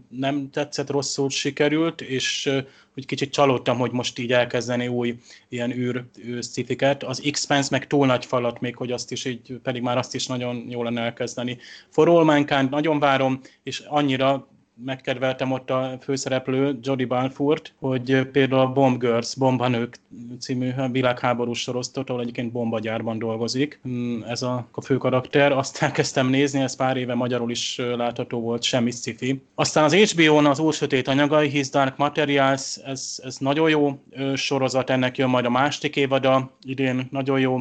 nem 0.10 0.50
tetszett, 0.52 0.90
rosszul 0.90 1.30
sikerült, 1.30 2.02
és 2.02 2.50
úgy 2.96 3.06
kicsit 3.06 3.32
csalódtam, 3.32 3.78
hogy 3.78 3.92
most 3.92 4.20
így 4.20 4.32
elkezdeni 4.32 4.88
új 4.88 5.16
ilyen 5.50 5.72
űr, 5.72 6.06
cifiket. 6.52 7.04
Az 7.04 7.22
Expanse 7.26 7.68
meg 7.72 7.88
túl 7.88 8.06
nagy 8.06 8.26
falat 8.26 8.60
még, 8.60 8.76
hogy 8.76 8.92
azt 8.92 9.12
is 9.12 9.26
így, 9.26 9.60
pedig 9.64 9.82
már 9.82 9.98
azt 9.98 10.16
is 10.16 10.28
nagyon 10.28 10.66
jó 10.70 10.84
lenne 10.84 11.02
elkezdeni. 11.02 11.58
For 11.90 12.10
All 12.10 12.24
Mankind 12.24 12.70
nagyon 12.70 13.00
várom, 13.00 13.42
és 13.64 13.80
annyira 13.80 14.48
megkedveltem 14.76 15.52
ott 15.52 15.70
a 15.70 15.98
főszereplő, 16.02 16.80
Jodie 16.82 17.06
Balfourt, 17.06 17.74
hogy 17.80 18.22
például 18.32 18.62
a 18.62 18.72
Bomb 18.72 19.00
Girls, 19.00 19.36
Bombanők 19.36 20.00
című 20.40 20.72
világháborús 20.92 21.60
sorosztot, 21.60 22.10
ahol 22.10 22.22
egyébként 22.22 22.52
bombagyárban 22.52 23.20
dolgozik. 23.20 23.80
Hmm, 23.84 24.24
ez 24.28 24.42
a, 24.42 24.68
fő 24.82 24.98
karakter. 24.98 25.52
Azt 25.52 25.82
elkezdtem 25.82 26.28
nézni, 26.28 26.60
ez 26.60 26.76
pár 26.76 26.98
éve 26.98 27.14
magyarul 27.14 27.52
is 27.52 27.82
látható 27.96 28.40
volt, 28.40 28.64
semmi 28.64 28.92
sci 28.92 29.42
Aztán 29.56 29.84
az 29.84 29.94
HBO-n 29.94 30.46
az 30.46 30.60
Úr 30.60 30.74
Sötét 30.74 31.08
Anyagai, 31.08 31.50
His 31.50 31.70
Dark 31.70 31.98
Materials, 31.98 32.76
ez, 32.76 33.20
ez 33.24 33.38
nagyon 33.38 33.70
jó 33.70 34.00
sorozat, 34.36 34.90
ennek 34.90 35.18
jön 35.18 35.30
majd 35.30 35.46
a 35.46 35.50
másik 35.50 35.96
évada, 35.96 36.52
idén 36.62 37.08
nagyon 37.12 37.40
jó 37.40 37.60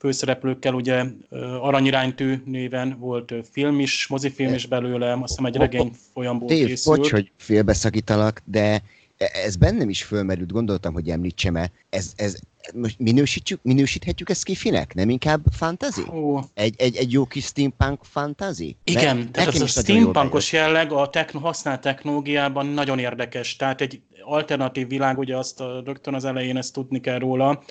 főszereplőkkel, 0.00 0.74
ugye 0.74 1.04
Aranyiránytű 1.60 2.42
néven 2.44 2.96
volt 2.98 3.34
film 3.52 3.80
is, 3.80 4.06
mozifilm 4.06 4.54
is 4.54 4.66
belőle, 4.66 5.12
azt 5.12 5.26
hiszem 5.26 5.44
egy 5.44 5.56
regény 5.56 5.92
folyamból 6.12 6.48
Dave, 6.48 6.64
készült. 6.64 6.98
bocs, 6.98 7.10
hogy 7.10 7.30
félbeszakítalak, 7.36 8.42
de 8.44 8.82
ez 9.44 9.56
bennem 9.56 9.88
is 9.88 10.02
fölmerült, 10.02 10.52
gondoltam, 10.52 10.92
hogy 10.92 11.08
említsem-e. 11.08 11.70
Ez, 11.88 12.12
ez, 12.16 12.36
most 12.74 12.98
minősítjük, 12.98 13.60
minősíthetjük 13.62 14.30
ezt 14.30 14.44
kifinek? 14.44 14.94
Nem 14.94 15.10
inkább 15.10 15.40
fantasy? 15.52 16.02
Oh. 16.06 16.42
Egy, 16.54 16.74
egy, 16.78 16.96
egy 16.96 17.12
jó 17.12 17.24
kis 17.24 17.44
steampunk 17.44 17.98
fantasy? 18.02 18.76
Igen, 18.84 19.16
ne, 19.16 19.30
tehát 19.30 19.54
az 19.54 19.60
a 19.60 19.66
steampunkos 19.66 20.52
jelleg 20.52 20.92
a 20.92 21.08
techno, 21.08 21.40
használt 21.40 21.80
technológiában 21.80 22.66
nagyon 22.66 22.98
érdekes. 22.98 23.56
Tehát 23.56 23.80
egy 23.80 24.00
alternatív 24.24 24.88
világ, 24.88 25.18
ugye 25.18 25.36
azt 25.36 25.60
a, 25.60 25.82
rögtön 25.84 26.14
az 26.14 26.24
elején 26.24 26.56
ezt 26.56 26.72
tudni 26.72 27.00
kell 27.00 27.18
róla, 27.18 27.62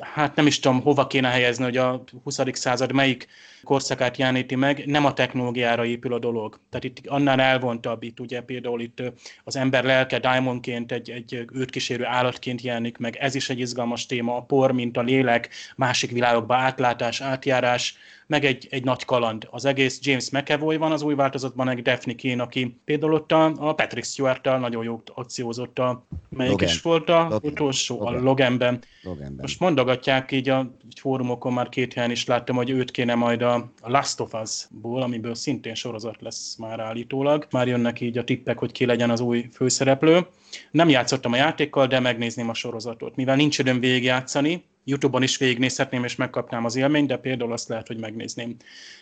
hát 0.00 0.34
nem 0.34 0.46
is 0.46 0.60
tudom, 0.60 0.80
hova 0.80 1.06
kéne 1.06 1.28
helyezni, 1.28 1.64
hogy 1.64 1.76
a 1.76 2.04
20. 2.22 2.38
század 2.52 2.92
melyik 2.92 3.28
korszakát 3.64 4.16
jeleníti 4.16 4.54
meg, 4.54 4.86
nem 4.86 5.04
a 5.04 5.12
technológiára 5.12 5.84
épül 5.84 6.14
a 6.14 6.18
dolog. 6.18 6.60
Tehát 6.70 6.84
itt 6.84 7.06
annál 7.06 7.40
elvontabb, 7.40 8.02
itt 8.02 8.20
ugye 8.20 8.40
például 8.40 8.80
itt 8.80 9.02
az 9.44 9.56
ember 9.56 9.84
lelke 9.84 10.18
diamondként, 10.18 10.92
egy, 10.92 11.10
egy 11.10 11.44
őt 11.52 11.70
kísérő 11.70 12.04
állatként 12.04 12.60
jelenik 12.60 12.98
meg, 12.98 13.16
ez 13.16 13.34
is 13.34 13.50
egy 13.50 13.58
izgalmas 13.58 14.06
téma, 14.06 14.36
a 14.36 14.42
por, 14.42 14.72
mint 14.72 14.96
a 14.96 15.02
lélek, 15.02 15.48
másik 15.76 16.10
világokba 16.10 16.54
átlátás, 16.54 17.20
átjárás, 17.20 17.96
meg 18.32 18.44
egy, 18.44 18.66
egy 18.70 18.84
nagy 18.84 19.04
kaland. 19.04 19.48
Az 19.50 19.64
egész 19.64 19.98
James 20.02 20.30
McAvoy 20.30 20.76
van 20.76 20.92
az 20.92 21.02
új 21.02 21.14
változatban, 21.14 21.68
egy 21.68 21.82
Daphne 21.82 22.14
Kane, 22.22 22.42
aki 22.42 22.80
például 22.84 23.14
ott 23.14 23.32
a, 23.32 23.44
a 23.44 23.74
Patrick 23.74 24.06
stewart 24.06 24.44
nagyon 24.44 24.84
jó 24.84 25.02
akciózott 25.14 25.78
a, 25.78 26.06
melyik 26.28 26.50
Logan. 26.50 26.68
is 26.68 26.80
volt 26.80 27.08
a 27.08 27.22
Logan. 27.22 27.40
utolsó, 27.42 27.98
Logan. 27.98 28.14
a 28.14 28.20
Loganben. 28.22 28.82
Loganben. 29.02 29.38
Most 29.40 29.60
mondogatják 29.60 30.32
így 30.32 30.48
a 30.48 30.74
fórumokon 31.00 31.52
már 31.52 31.68
két 31.68 31.92
helyen 31.92 32.10
is 32.10 32.26
láttam, 32.26 32.56
hogy 32.56 32.70
őt 32.70 32.90
kéne 32.90 33.14
majd 33.14 33.42
a, 33.42 33.54
a 33.80 33.90
Last 33.90 34.20
of 34.20 34.32
Us-ból, 34.42 35.02
amiből 35.02 35.34
szintén 35.34 35.74
sorozat 35.74 36.16
lesz 36.20 36.56
már 36.56 36.80
állítólag. 36.80 37.46
Már 37.50 37.68
jönnek 37.68 38.00
így 38.00 38.18
a 38.18 38.24
tippek, 38.24 38.58
hogy 38.58 38.72
ki 38.72 38.86
legyen 38.86 39.10
az 39.10 39.20
új 39.20 39.48
főszereplő. 39.52 40.26
Nem 40.70 40.88
játszottam 40.88 41.32
a 41.32 41.36
játékkal, 41.36 41.86
de 41.86 42.00
megnézném 42.00 42.48
a 42.48 42.54
sorozatot. 42.54 43.16
Mivel 43.16 43.36
nincs 43.36 43.58
időm 43.58 43.80
végigjátszani, 43.80 44.64
YouTube-on 44.84 45.22
is 45.22 45.36
végignézhetném, 45.36 46.04
és 46.04 46.16
megkapnám 46.16 46.64
az 46.64 46.76
élményt, 46.76 47.08
de 47.08 47.16
például 47.16 47.52
azt 47.52 47.68
lehet, 47.68 47.86
hogy 47.86 47.98
megnézném. 47.98 48.56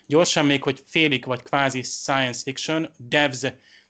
Gyorsan 0.06 0.46
még, 0.46 0.62
hogy 0.62 0.82
félig 0.84 1.24
vagy 1.24 1.42
kvázi 1.42 1.82
science 1.82 2.42
fiction, 2.42 2.90
Devs, 2.96 3.46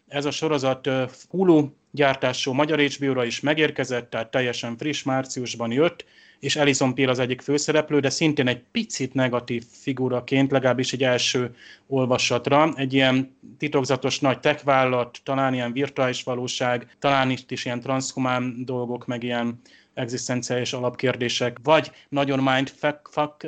ez 0.09 0.25
a 0.25 0.31
sorozat 0.31 0.89
Hulu 1.29 1.69
gyártású 1.91 2.53
magyar 2.53 2.81
HBO-ra 2.81 3.25
is 3.25 3.41
megérkezett, 3.41 4.11
tehát 4.11 4.31
teljesen 4.31 4.77
friss, 4.77 5.03
márciusban 5.03 5.73
jött, 5.73 6.05
és 6.41 6.57
Alison 6.57 6.95
Peel 6.95 7.09
az 7.09 7.19
egyik 7.19 7.41
főszereplő, 7.41 8.01
de 8.01 8.11
szintén 8.11 8.49
egy 8.49 8.63
picit 8.73 9.15
negatív 9.15 9.65
figuraként, 9.71 10.51
legalábbis 10.51 10.93
egy 10.93 11.03
első 11.03 11.55
olvasatra. 11.87 12.73
Egy 12.77 12.95
ilyen 12.95 13.37
titokzatos 13.59 14.21
nagy 14.21 14.41
techvállalat, 14.41 15.21
talán 15.23 15.55
ilyen 15.55 15.73
virtuális 15.73 16.23
valóság, 16.23 16.97
talán 16.99 17.31
itt 17.31 17.51
is 17.51 17.65
ilyen 17.65 17.81
transhumán 17.81 18.65
dolgok, 18.65 19.07
meg 19.07 19.23
ilyen 19.23 19.61
egzisztenciális 20.01 20.73
alapkérdések, 20.73 21.59
vagy 21.63 21.91
nagyon 22.09 22.39
mindfuck 22.39 23.47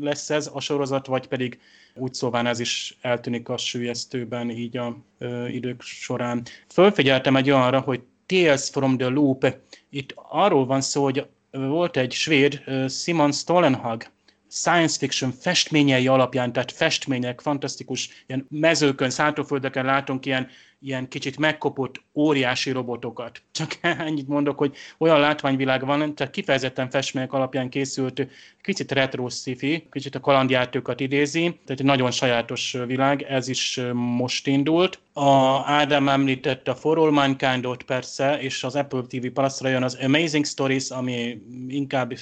lesz 0.00 0.30
ez 0.30 0.50
a 0.52 0.60
sorozat, 0.60 1.06
vagy 1.06 1.26
pedig 1.26 1.60
úgy 1.94 2.14
szóván 2.14 2.46
ez 2.46 2.60
is 2.60 2.96
eltűnik 3.00 3.48
a 3.48 3.56
sülyeztőben 3.56 4.50
így 4.50 4.76
a 4.76 4.96
ö, 5.18 5.46
idők 5.46 5.82
során. 5.82 6.42
Fölfigyeltem 6.68 7.36
egy 7.36 7.50
olyanra, 7.50 7.80
hogy 7.80 8.00
Tales 8.26 8.68
from 8.68 8.96
the 8.96 9.08
Loop, 9.08 9.56
itt 9.90 10.12
arról 10.14 10.66
van 10.66 10.80
szó, 10.80 11.02
hogy 11.02 11.26
volt 11.50 11.96
egy 11.96 12.12
svéd, 12.12 12.62
Simon 12.88 13.32
Stollenhag, 13.32 14.02
science 14.50 14.98
fiction 14.98 15.32
festményei 15.32 16.08
alapján, 16.08 16.52
tehát 16.52 16.72
festmények, 16.72 17.40
fantasztikus 17.40 18.24
ilyen 18.26 18.46
mezőkön, 18.50 19.10
szántóföldeken 19.10 19.84
látunk 19.84 20.26
ilyen 20.26 20.48
ilyen 20.80 21.08
kicsit 21.08 21.38
megkopott 21.38 22.02
óriási 22.14 22.70
robotokat. 22.70 23.42
Csak 23.50 23.78
ennyit 24.06 24.28
mondok, 24.28 24.58
hogy 24.58 24.76
olyan 24.98 25.20
látványvilág 25.20 25.84
van, 25.84 26.14
tehát 26.14 26.32
kifejezetten 26.32 26.90
festmények 26.90 27.32
alapján 27.32 27.68
készült, 27.68 28.26
kicsit 28.60 28.92
retro 28.92 29.28
sci 29.28 29.86
kicsit 29.90 30.14
a 30.14 30.20
kalandjátókat 30.20 31.00
idézi, 31.00 31.40
tehát 31.40 31.80
egy 31.80 31.84
nagyon 31.84 32.10
sajátos 32.10 32.76
világ, 32.86 33.22
ez 33.22 33.48
is 33.48 33.80
most 33.94 34.46
indult. 34.46 35.00
A 35.12 35.62
Ádám 35.64 36.08
említette 36.08 36.70
a 36.70 36.74
For 36.74 36.98
All 36.98 37.10
Mankind-ot 37.10 37.82
persze, 37.82 38.40
és 38.40 38.64
az 38.64 38.74
Apple 38.74 39.02
TV 39.08 39.26
Plus-ra 39.26 39.68
jön 39.68 39.82
az 39.82 39.98
Amazing 40.02 40.46
Stories, 40.46 40.90
ami 40.90 41.42
inkább 41.68 42.12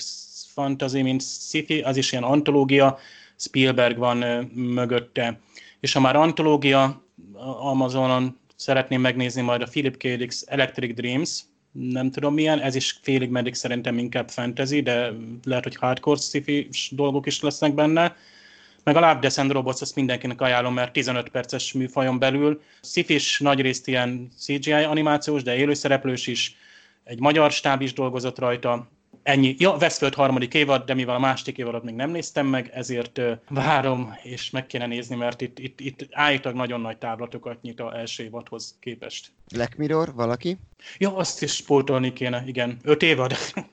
fantasy, 0.54 1.02
mint 1.02 1.22
sci 1.22 1.80
az 1.84 1.96
is 1.96 2.12
ilyen 2.12 2.24
antológia, 2.24 2.98
Spielberg 3.36 3.98
van 3.98 4.16
mögötte. 4.54 5.40
És 5.80 5.92
ha 5.92 6.00
már 6.00 6.16
antológia, 6.16 7.02
Amazonon 7.60 8.38
szeretném 8.56 9.00
megnézni 9.00 9.42
majd 9.42 9.62
a 9.62 9.66
Philip 9.66 9.96
K. 9.96 10.02
Dick's 10.02 10.42
Electric 10.46 10.94
Dreams, 10.94 11.40
nem 11.72 12.10
tudom 12.10 12.34
milyen, 12.34 12.60
ez 12.60 12.74
is 12.74 12.98
félig 13.02 13.30
meddig 13.30 13.54
szerintem 13.54 13.98
inkább 13.98 14.28
fantasy, 14.28 14.82
de 14.82 15.12
lehet, 15.44 15.64
hogy 15.64 15.76
hardcore 15.76 16.20
sci 16.20 16.68
dolgok 16.90 17.26
is 17.26 17.40
lesznek 17.40 17.74
benne. 17.74 18.16
Meg 18.84 18.96
a 18.96 19.00
Love 19.00 19.18
Descent 19.20 19.52
Robots, 19.52 19.80
azt 19.80 19.94
mindenkinek 19.94 20.40
ajánlom, 20.40 20.74
mert 20.74 20.92
15 20.92 21.28
perces 21.28 21.72
műfajon 21.72 22.18
belül. 22.18 22.60
Sci-fi 22.82 23.20
nagy 23.38 23.60
részt 23.60 23.88
ilyen 23.88 24.28
CGI 24.38 24.72
animációs, 24.72 25.42
de 25.42 25.56
élőszereplős 25.56 26.26
is. 26.26 26.56
Egy 27.04 27.20
magyar 27.20 27.52
stáb 27.52 27.80
is 27.80 27.92
dolgozott 27.92 28.38
rajta. 28.38 28.90
Ennyi. 29.22 29.54
Ja, 29.58 29.76
Westworld 29.80 30.14
harmadik 30.14 30.54
évad, 30.54 30.84
de 30.84 30.94
mivel 30.94 31.14
a 31.14 31.18
második 31.18 31.58
évadot 31.58 31.82
még 31.82 31.94
nem 31.94 32.10
néztem 32.10 32.46
meg, 32.46 32.70
ezért 32.74 33.20
várom, 33.48 34.14
és 34.22 34.50
meg 34.50 34.66
kéne 34.66 34.86
nézni, 34.86 35.16
mert 35.16 35.40
itt, 35.40 35.58
itt, 35.58 35.80
itt 35.80 36.06
állítólag 36.10 36.58
nagyon 36.58 36.80
nagy 36.80 36.98
táblatokat 36.98 37.62
nyit 37.62 37.80
a 37.80 37.96
első 37.96 38.22
évadhoz 38.22 38.76
képest. 38.80 39.32
Black 39.54 39.76
Mirror, 39.76 40.14
valaki? 40.14 40.58
Ja, 40.98 41.16
azt 41.16 41.42
is 41.42 41.54
spórolni 41.54 42.12
kéne, 42.12 42.42
igen. 42.46 42.78
Öt 42.82 43.02
évad. 43.02 43.32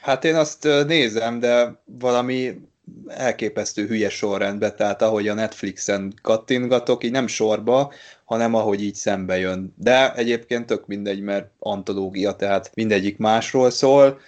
Hát 0.00 0.24
én 0.24 0.34
azt 0.34 0.68
nézem, 0.86 1.38
de 1.38 1.82
valami 1.84 2.60
elképesztő 3.06 3.86
hülye 3.86 4.08
sorrendbe, 4.08 4.72
tehát 4.72 5.02
ahogy 5.02 5.28
a 5.28 5.34
Netflixen 5.34 6.14
kattingatok, 6.22 7.04
így 7.04 7.10
nem 7.10 7.26
sorba, 7.26 7.92
hanem 8.24 8.54
ahogy 8.54 8.82
így 8.82 8.94
szembe 8.94 9.38
jön. 9.38 9.74
De 9.76 10.14
egyébként 10.14 10.66
tök 10.66 10.86
mindegy, 10.86 11.20
mert 11.20 11.50
antológia, 11.58 12.32
tehát 12.32 12.70
mindegyik 12.74 13.18
másról 13.18 13.70
szól. 13.70 14.20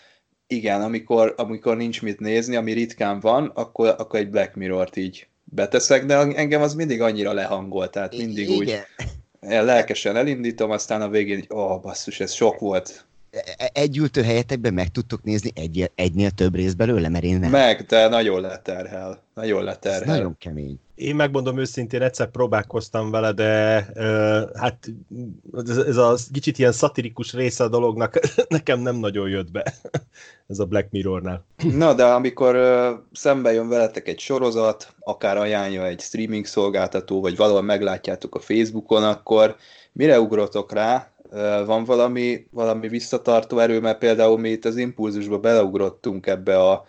Igen, 0.47 0.83
amikor, 0.83 1.35
amikor 1.37 1.76
nincs 1.76 2.03
mit 2.03 2.21
nézni, 2.21 2.57
ami 2.57 2.73
ritkán 2.73 3.21
van, 3.21 3.50
akkor, 3.55 3.95
akkor 3.99 4.21
egy 4.21 4.31
Black 4.31 4.55
Mirror-t 4.55 4.97
így 4.97 5.26
beteszek, 5.45 6.07
de 6.07 6.17
engem 6.17 6.62
az 6.62 6.75
mindig 6.75 7.00
annyira 7.00 7.33
lehangol, 7.33 7.91
tehát 7.91 8.17
mindig 8.17 8.49
Igen. 8.49 8.57
úgy 8.57 8.81
lelkesen 9.41 10.17
elindítom, 10.17 10.71
aztán 10.71 11.03
a 11.03 11.09
végén 11.09 11.38
így, 11.38 11.49
ó, 11.55 11.59
oh, 11.59 11.81
basszus, 11.81 12.21
ez 12.21 12.33
sok 12.33 12.59
volt, 12.59 13.07
E, 13.57 13.71
egy 13.73 13.97
ültő 13.97 14.23
helyetekben 14.23 14.75
meg 14.75 14.88
tudtok 14.88 15.23
nézni 15.23 15.50
egy, 15.55 15.91
egynél 15.95 16.31
több 16.31 16.55
rész 16.55 16.73
belőle, 16.73 17.09
mert 17.09 17.25
én 17.25 17.38
nem. 17.38 17.50
Meg, 17.50 17.81
de 17.81 18.09
nagyon 18.09 18.41
leterhel. 18.41 19.23
Nagyon 19.35 19.65
leterhel. 19.65 20.00
Ez 20.00 20.07
nagyon 20.09 20.37
kemény. 20.38 20.79
Én 20.97 21.15
megmondom 21.15 21.59
őszintén, 21.59 22.03
egyszer 22.03 22.31
próbálkoztam 22.31 23.11
vele, 23.11 23.33
de 23.33 23.87
uh, 23.95 24.57
hát 24.59 24.87
ez, 25.67 25.76
ez 25.76 25.97
a 25.97 26.17
kicsit 26.33 26.59
ilyen 26.59 26.73
szatirikus 26.73 27.33
része 27.33 27.65
a 27.65 27.69
dolognak 27.69 28.19
nekem 28.49 28.81
nem 28.81 28.97
nagyon 28.97 29.29
jött 29.29 29.50
be, 29.50 29.75
ez 30.49 30.59
a 30.59 30.65
Black 30.65 30.91
Mirrornál. 30.91 31.45
Na, 31.73 31.95
de 31.95 32.05
amikor 32.05 32.57
uh, 32.57 32.99
szembe 33.12 33.53
jön 33.53 33.69
veletek 33.69 34.09
egy 34.09 34.19
sorozat, 34.19 34.95
akár 35.00 35.37
ajánlja 35.37 35.87
egy 35.87 36.00
streaming 36.00 36.47
szolgáltató, 36.47 37.21
vagy 37.21 37.37
valahol 37.37 37.62
meglátjátok 37.62 38.35
a 38.35 38.41
Facebookon, 38.41 39.05
akkor 39.05 39.57
mire 39.93 40.21
ugrotok 40.21 40.73
rá, 40.73 41.11
van 41.67 41.85
valami, 41.85 42.47
valami 42.50 42.88
visszatartó 42.88 43.59
erő, 43.59 43.81
mert 43.81 43.99
például 43.99 44.38
mi 44.38 44.49
itt 44.49 44.65
az 44.65 44.76
impulzusba 44.76 45.38
beleugrottunk 45.38 46.26
ebbe 46.26 46.62
a 46.62 46.85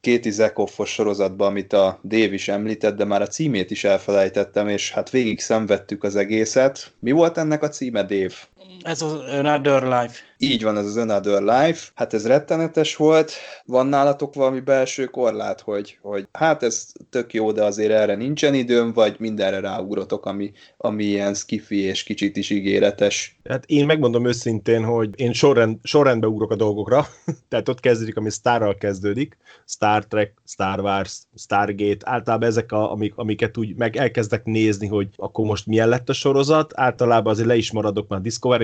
két 0.00 0.32
Zekoffos 0.32 0.92
sorozatba, 0.92 1.46
amit 1.46 1.72
a 1.72 2.00
Dave 2.04 2.32
is 2.32 2.48
említett, 2.48 2.96
de 2.96 3.04
már 3.04 3.22
a 3.22 3.26
címét 3.26 3.70
is 3.70 3.84
elfelejtettem, 3.84 4.68
és 4.68 4.92
hát 4.92 5.10
végig 5.10 5.40
szenvedtük 5.40 6.04
az 6.04 6.16
egészet. 6.16 6.92
Mi 6.98 7.10
volt 7.10 7.38
ennek 7.38 7.62
a 7.62 7.68
címe, 7.68 8.02
Dave? 8.02 8.34
Ez 8.82 9.02
az 9.02 9.12
Another 9.12 9.82
Life. 9.82 10.18
Így 10.38 10.62
van, 10.62 10.76
ez 10.76 10.84
az 10.84 10.96
Another 10.96 11.42
Life. 11.42 11.88
Hát 11.94 12.14
ez 12.14 12.26
rettenetes 12.26 12.96
volt. 12.96 13.32
Van 13.64 13.86
nálatok 13.86 14.34
valami 14.34 14.60
belső 14.60 15.04
korlát, 15.04 15.60
hogy, 15.60 15.98
hogy 16.02 16.28
hát 16.32 16.62
ez 16.62 16.86
tök 17.10 17.32
jó, 17.32 17.52
de 17.52 17.64
azért 17.64 17.92
erre 17.92 18.14
nincsen 18.14 18.54
időm, 18.54 18.92
vagy 18.92 19.16
mindenre 19.18 19.60
ráugrotok, 19.60 20.26
ami, 20.26 20.52
ami 20.76 21.04
ilyen 21.04 21.34
skifi 21.34 21.78
és 21.78 22.02
kicsit 22.02 22.36
is 22.36 22.50
ígéretes. 22.50 23.38
Hát 23.48 23.64
én 23.66 23.86
megmondom 23.86 24.26
őszintén, 24.26 24.84
hogy 24.84 25.10
én 25.16 25.32
sorrend, 25.32 25.76
sorrendbe 25.82 26.26
ugrok 26.26 26.50
a 26.50 26.56
dolgokra. 26.56 27.06
Tehát 27.48 27.68
ott 27.68 27.80
kezdődik, 27.80 28.16
ami 28.16 28.30
Starral 28.30 28.74
kezdődik. 28.74 29.36
Star 29.66 30.06
Trek, 30.06 30.34
Star 30.46 30.80
Wars, 30.80 31.18
Stargate. 31.36 32.10
Általában 32.10 32.48
ezek, 32.48 32.72
a, 32.72 32.92
amik, 32.92 33.12
amiket 33.16 33.56
úgy 33.56 33.76
meg 33.76 33.96
elkezdek 33.96 34.44
nézni, 34.44 34.86
hogy 34.86 35.08
akkor 35.16 35.46
most 35.46 35.66
milyen 35.66 35.88
lett 35.88 36.08
a 36.08 36.12
sorozat. 36.12 36.72
Általában 36.74 37.32
azért 37.32 37.48
le 37.48 37.56
is 37.56 37.72
maradok, 37.72 38.08
már 38.08 38.20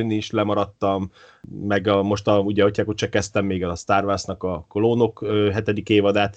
Discovery-n 0.07 0.11
is 0.11 0.31
lemaradtam, 0.31 1.11
meg 1.67 1.87
a, 1.87 2.03
most 2.03 2.29
a, 2.29 2.39
ugye, 2.39 2.63
hogyha 2.63 2.95
csak 2.95 3.11
kezdtem 3.11 3.45
még 3.45 3.65
a 3.65 3.75
Star 3.75 4.05
Wars-nak 4.05 4.43
a 4.43 4.65
kolónok 4.69 5.27
hetedik 5.53 5.89
évadát, 5.89 6.37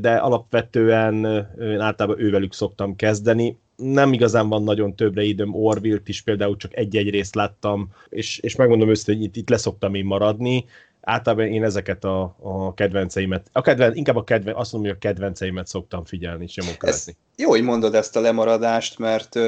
de 0.00 0.16
alapvetően 0.16 1.24
ö, 1.24 1.80
általában 1.80 2.20
ővelük 2.20 2.52
szoktam 2.52 2.96
kezdeni. 2.96 3.58
Nem 3.76 4.12
igazán 4.12 4.48
van 4.48 4.62
nagyon 4.62 4.96
többre 4.96 5.22
időm, 5.22 5.54
Orville-t 5.54 6.08
is 6.08 6.22
például 6.22 6.56
csak 6.56 6.76
egy-egy 6.76 7.10
részt 7.10 7.34
láttam, 7.34 7.88
és, 8.08 8.38
és 8.38 8.56
megmondom 8.56 8.88
őszintén, 8.88 9.16
hogy 9.16 9.24
itt, 9.24 9.36
itt 9.36 9.48
leszoktam 9.48 9.94
én 9.94 10.04
maradni, 10.04 10.64
általában 11.00 11.46
én 11.46 11.64
ezeket 11.64 12.04
a, 12.04 12.36
a 12.42 12.74
kedvenceimet, 12.74 13.48
a 13.52 13.60
kedven, 13.60 13.94
inkább 13.94 14.16
a 14.16 14.24
kedven, 14.24 14.54
azt 14.54 14.72
mondom, 14.72 14.90
hogy 14.90 15.00
a 15.02 15.08
kedvenceimet 15.08 15.66
szoktam 15.66 16.04
figyelni 16.04 16.44
és 16.44 16.54
nyomon 16.54 16.76
követni. 16.76 17.16
Jó, 17.36 17.48
hogy 17.48 17.62
mondod 17.62 17.94
ezt 17.94 18.16
a 18.16 18.20
lemaradást, 18.20 18.98
mert 18.98 19.38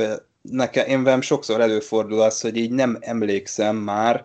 nekem, 0.43 0.89
én 0.89 1.03
velem 1.03 1.21
sokszor 1.21 1.61
előfordul 1.61 2.21
az, 2.21 2.41
hogy 2.41 2.57
így 2.57 2.71
nem 2.71 2.99
emlékszem 3.01 3.77
már 3.77 4.25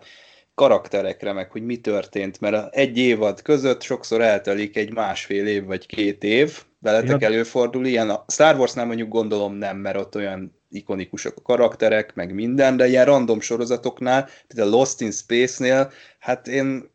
karakterekre, 0.54 1.32
meg 1.32 1.50
hogy 1.50 1.62
mi 1.62 1.76
történt, 1.76 2.40
mert 2.40 2.74
egy 2.74 2.98
évad 2.98 3.42
között 3.42 3.82
sokszor 3.82 4.20
eltelik 4.20 4.76
egy 4.76 4.92
másfél 4.92 5.46
év 5.46 5.64
vagy 5.64 5.86
két 5.86 6.24
év, 6.24 6.62
veletek 6.78 7.20
ja. 7.20 7.26
előfordul 7.26 7.86
ilyen. 7.86 8.10
A 8.10 8.24
Star 8.28 8.56
Warsnál 8.58 8.86
mondjuk 8.86 9.08
gondolom 9.08 9.54
nem, 9.54 9.76
mert 9.76 9.96
ott 9.96 10.16
olyan 10.16 10.54
ikonikusak 10.70 11.36
a 11.36 11.42
karakterek, 11.42 12.14
meg 12.14 12.34
minden, 12.34 12.76
de 12.76 12.88
ilyen 12.88 13.04
random 13.04 13.40
sorozatoknál, 13.40 14.28
a 14.56 14.64
Lost 14.64 15.00
in 15.00 15.10
Space-nél, 15.10 15.90
hát 16.18 16.48
én 16.48 16.90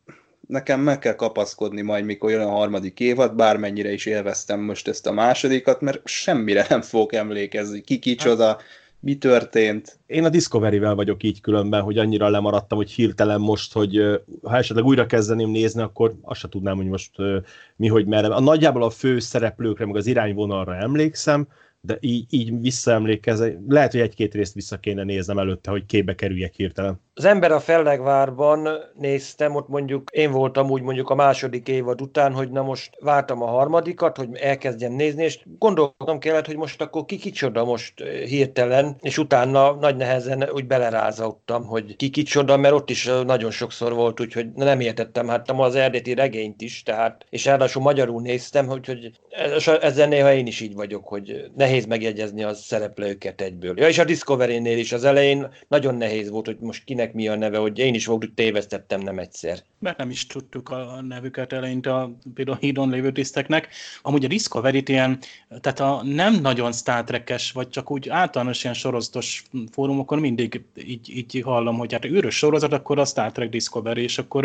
nekem 0.48 0.80
meg 0.80 1.00
kell 1.00 1.16
kapaszkodni 1.16 1.82
majd, 1.82 2.06
mikor 2.06 2.32
jön 2.32 2.42
a 2.42 2.50
harmadik 2.50 3.00
évad, 3.00 3.36
bármennyire 3.36 3.92
is 3.92 4.06
élveztem 4.06 4.60
most 4.60 4.88
ezt 4.88 5.08
a 5.08 5.12
másodikat, 5.12 5.82
mert 5.82 6.08
semmire 6.08 6.66
nem 6.70 6.82
fogok 6.82 7.14
emlékezni, 7.14 7.82
ki 7.82 8.00
kicsoda, 8.00 8.60
mi 9.02 9.18
történt. 9.18 10.00
Én 10.06 10.24
a 10.24 10.30
Discovery-vel 10.30 10.96
vagyok 10.96 11.24
így 11.24 11.42
különben, 11.42 11.82
hogy 11.82 11.98
annyira 11.98 12.30
lemaradtam, 12.30 12.78
hogy 12.78 12.92
hirtelen 12.92 13.40
most, 13.40 13.74
hogy 13.74 14.22
ha 14.44 14.58
esetleg 14.58 14.86
újra 14.86 15.06
kezdeném 15.06 15.50
nézni, 15.50 15.82
akkor 15.82 16.16
azt 16.22 16.40
se 16.40 16.50
tudnám, 16.50 16.76
hogy 16.76 16.86
most 16.86 17.12
mi, 17.76 17.88
hogy 17.88 18.06
merre. 18.06 18.28
A 18.28 18.40
nagyjából 18.40 18.84
a 18.84 18.90
fő 18.90 19.20
szereplőkre, 19.20 19.86
meg 19.86 19.96
az 19.96 20.08
irányvonalra 20.08 20.76
emlékszem, 20.76 21.48
de 21.82 21.98
így, 22.00 22.26
így 22.30 22.62
visszaemlékezek, 22.62 23.58
lehet, 23.68 23.92
hogy 23.92 24.02
egy-két 24.02 24.34
részt 24.34 24.54
vissza 24.54 24.78
kéne 24.78 25.04
néznem 25.04 25.38
előtte, 25.38 25.72
hogy 25.72 25.86
képbe 25.86 26.16
kerüljek 26.16 26.54
hirtelen. 26.54 27.00
Az 27.14 27.26
ember 27.26 27.52
a 27.52 27.60
Fellegvárban 27.60 28.70
néztem, 28.94 29.56
ott 29.56 29.68
mondjuk 29.68 30.10
én 30.12 30.32
voltam 30.32 30.70
úgy 30.70 30.82
mondjuk 30.82 31.10
a 31.10 31.16
második 31.16 31.68
évad 31.68 32.02
után, 32.02 32.34
hogy 32.34 32.52
na 32.52 32.62
most 32.62 32.98
vártam 33.00 33.42
a 33.42 33.46
harmadikat, 33.46 34.18
hogy 34.18 34.28
elkezdjem 34.34 34.92
nézni, 34.92 35.24
és 35.24 35.40
gondolkodnom 35.60 36.20
kellett, 36.20 36.46
hogy 36.46 36.56
most 36.56 36.82
akkor 36.82 37.06
ki 37.06 37.18
kicsoda 37.18 37.66
most 37.66 38.04
hirtelen, 38.26 38.96
és 39.00 39.18
utána 39.18 39.72
nagy 39.74 39.96
nehezen 39.96 40.50
úgy 40.54 40.68
belerázottam, 40.68 41.66
hogy 41.66 41.96
ki 41.96 42.10
kicsoda, 42.10 42.58
mert 42.58 42.74
ott 42.74 42.90
is 42.90 43.10
nagyon 43.26 43.52
sokszor 43.52 43.94
volt, 43.94 44.20
úgyhogy 44.20 44.52
nem 44.56 44.80
értettem, 44.80 45.28
hát 45.28 45.52
az 45.52 45.76
eredeti 45.76 46.14
regényt 46.14 46.62
is, 46.62 46.84
tehát, 46.84 47.26
és 47.30 47.46
ráadásul 47.46 47.82
magyarul 47.82 48.22
néztem, 48.22 48.68
hogy, 48.68 48.86
hogy 48.86 49.12
ezzel 49.82 50.08
néha 50.08 50.34
én 50.34 50.48
is 50.48 50.60
így 50.60 50.74
vagyok, 50.74 51.08
hogy 51.08 51.52
nehéz 51.56 51.86
megjegyezni 51.86 52.44
a 52.44 52.54
szereplőket 52.54 53.42
egyből. 53.42 53.74
Ja, 53.78 53.88
és 53.88 53.98
a 53.98 54.04
Discovery-nél 54.04 54.78
is 54.78 54.92
az 54.92 55.04
elején 55.04 55.48
nagyon 55.68 55.96
nehéz 55.96 56.30
volt, 56.30 56.46
hogy 56.46 56.58
most 56.60 56.84
kinek 56.84 57.01
kinek 57.02 57.16
mi 57.16 57.28
a 57.28 57.36
neve, 57.36 57.58
hogy 57.58 57.80
én 57.80 57.94
is 57.94 58.06
volt, 58.06 58.32
tévesztettem 58.32 59.02
nem 59.02 59.20
egyszer. 59.20 59.60
Mert 59.80 59.98
nem 59.98 60.10
is 60.10 60.28
tudtuk 60.28 60.70
a 60.70 61.02
nevüket 61.02 61.54
eleinte 61.54 61.96
a 61.96 62.12
például 62.34 62.58
hídon 62.58 62.90
lévő 62.90 63.12
tiszteknek. 63.12 63.68
Amúgy 64.02 64.26
a 64.26 64.28
discovery 64.28 64.84
ilyen, 64.86 65.20
tehát 65.62 65.80
a 65.80 66.02
nem 66.04 66.34
nagyon 66.42 66.72
Star 66.72 67.04
Trek-es, 67.04 67.52
vagy 67.52 67.70
csak 67.70 67.92
úgy 67.92 68.10
általános 68.10 68.64
ilyen 68.64 68.76
sorozatos 68.76 69.44
fórumokon 69.72 70.20
mindig 70.20 70.64
így, 70.86 71.10
így 71.16 71.42
hallom, 71.44 71.78
hogy 71.78 71.94
hát 71.94 72.06
űrös 72.06 72.36
sorozat, 72.36 72.74
akkor 72.74 73.00
a 73.00 73.06
Star 73.06 73.32
Trek 73.32 73.50
Discovery, 73.50 74.04
és 74.04 74.18
akkor 74.18 74.42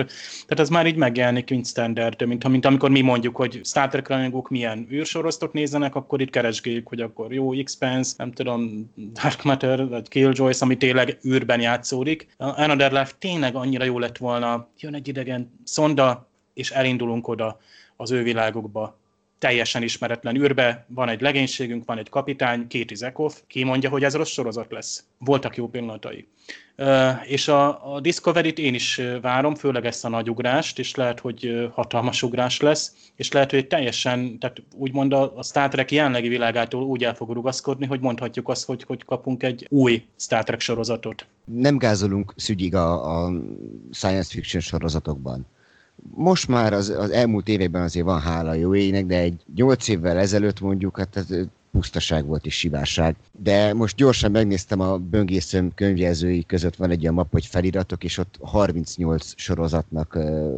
tehát 0.47 0.61
ez 0.61 0.69
már 0.69 0.87
így 0.87 0.97
megjelenik, 0.97 1.51
mint 1.51 1.67
standard, 1.67 2.27
mint, 2.27 2.49
mint 2.49 2.65
amikor 2.65 2.91
mi 2.91 3.01
mondjuk, 3.01 3.37
hogy 3.37 3.61
Star 3.65 3.89
Trek 3.89 4.09
rajongók 4.09 4.49
milyen 4.49 4.87
űrsorozatot 4.91 5.53
nézzenek, 5.53 5.95
akkor 5.95 6.21
itt 6.21 6.31
keresgéljük, 6.31 6.89
hogy 6.89 7.01
akkor 7.01 7.33
jó 7.33 7.51
X-Pence, 7.63 8.15
nem 8.17 8.33
tudom, 8.33 8.91
Dark 8.95 9.43
Matter, 9.43 9.89
vagy 9.89 10.09
Killjoys, 10.09 10.61
ami 10.61 10.77
tényleg 10.77 11.19
űrben 11.27 11.61
játszódik. 11.61 12.27
Another 12.55 12.93
Life 12.93 13.13
tényleg 13.19 13.55
annyira 13.55 13.85
jó 13.85 13.99
lett 13.99 14.17
volna, 14.17 14.69
jön 14.79 14.95
egy 14.95 15.09
idegen 15.09 15.61
szonda, 15.65 16.29
és 16.55 16.71
elindulunk 16.71 17.29
oda 17.29 17.61
az 17.97 18.11
ő 18.11 18.23
világukba. 18.23 18.99
teljesen 19.39 19.83
ismeretlen 19.83 20.37
űrbe, 20.37 20.87
van 20.89 21.09
egy 21.09 21.21
legénységünk, 21.21 21.85
van 21.85 21.99
egy 21.99 22.09
kapitány, 22.09 22.67
két 22.67 22.91
Izekov, 22.91 23.35
ki 23.47 23.65
mondja, 23.65 23.91
hogy 23.91 24.05
ez 24.05 24.15
rossz 24.15 24.31
sorozat 24.31 24.73
lesz. 24.73 25.05
Voltak 25.19 25.57
jó 25.57 25.69
pillanatai. 25.69 26.29
És 27.25 27.49
a, 27.49 27.95
a 27.95 28.01
Discovery-t 28.01 28.59
én 28.59 28.75
is 28.75 29.01
várom, 29.21 29.55
főleg 29.55 29.87
ezt 29.87 30.05
a 30.05 30.09
nagy 30.09 30.31
ugrást, 30.31 30.79
és 30.79 30.95
lehet, 30.95 31.21
hogy 31.21 31.71
hatalmas 31.73 32.23
ugrás 32.23 32.61
lesz, 32.61 32.93
és 33.15 33.33
lehet, 33.33 33.51
hogy 33.51 33.67
teljesen, 33.67 34.39
tehát 34.39 34.63
úgymond 34.75 35.13
a, 35.13 35.37
a 35.37 35.43
Star 35.43 35.69
Trek 35.69 35.93
jelenlegi 35.93 36.29
világától 36.29 36.83
úgy 36.83 37.05
el 37.05 37.15
fog 37.15 37.31
rugaszkodni, 37.31 37.87
hogy 37.87 38.01
mondhatjuk 38.01 38.49
azt, 38.49 38.67
hogy, 38.67 38.85
hogy 38.87 39.05
kapunk 39.05 39.43
egy 39.43 39.67
új 39.71 40.05
Star 40.17 40.45
Trek 40.45 40.61
sorozatot. 40.61 41.27
Nem 41.45 41.77
gázolunk 41.77 42.33
szügyig 42.37 42.75
a, 42.75 43.25
a 43.25 43.33
science 43.93 44.31
fiction 44.31 44.63
sorozatokban 44.63 45.47
most 46.15 46.49
már 46.49 46.73
az, 46.73 46.89
az 46.89 47.11
elmúlt 47.11 47.49
években 47.49 47.83
azért 47.83 48.07
van 48.07 48.21
hála 48.21 48.55
jó 48.55 48.75
ének, 48.75 49.07
de 49.07 49.19
egy 49.19 49.43
nyolc 49.55 49.89
évvel 49.89 50.19
ezelőtt 50.19 50.61
mondjuk, 50.61 50.99
hát 50.99 51.17
ez 51.17 51.27
pusztaság 51.77 52.27
volt 52.27 52.47
és 52.47 52.59
sivárság. 52.59 53.17
De 53.33 53.75
most 53.75 53.97
gyorsan 53.97 54.31
megnéztem 54.31 54.81
a 54.81 54.97
böngészőm 54.97 55.75
könyvjelzői 55.75 56.45
között 56.47 56.77
van 56.77 56.91
egy 56.91 57.03
olyan 57.03 57.15
map, 57.15 57.33
hogy 57.33 57.47
feliratok, 57.47 58.05
és 58.05 58.19
ott 58.19 58.39
38 58.41 59.33
sorozatnak 59.37 60.15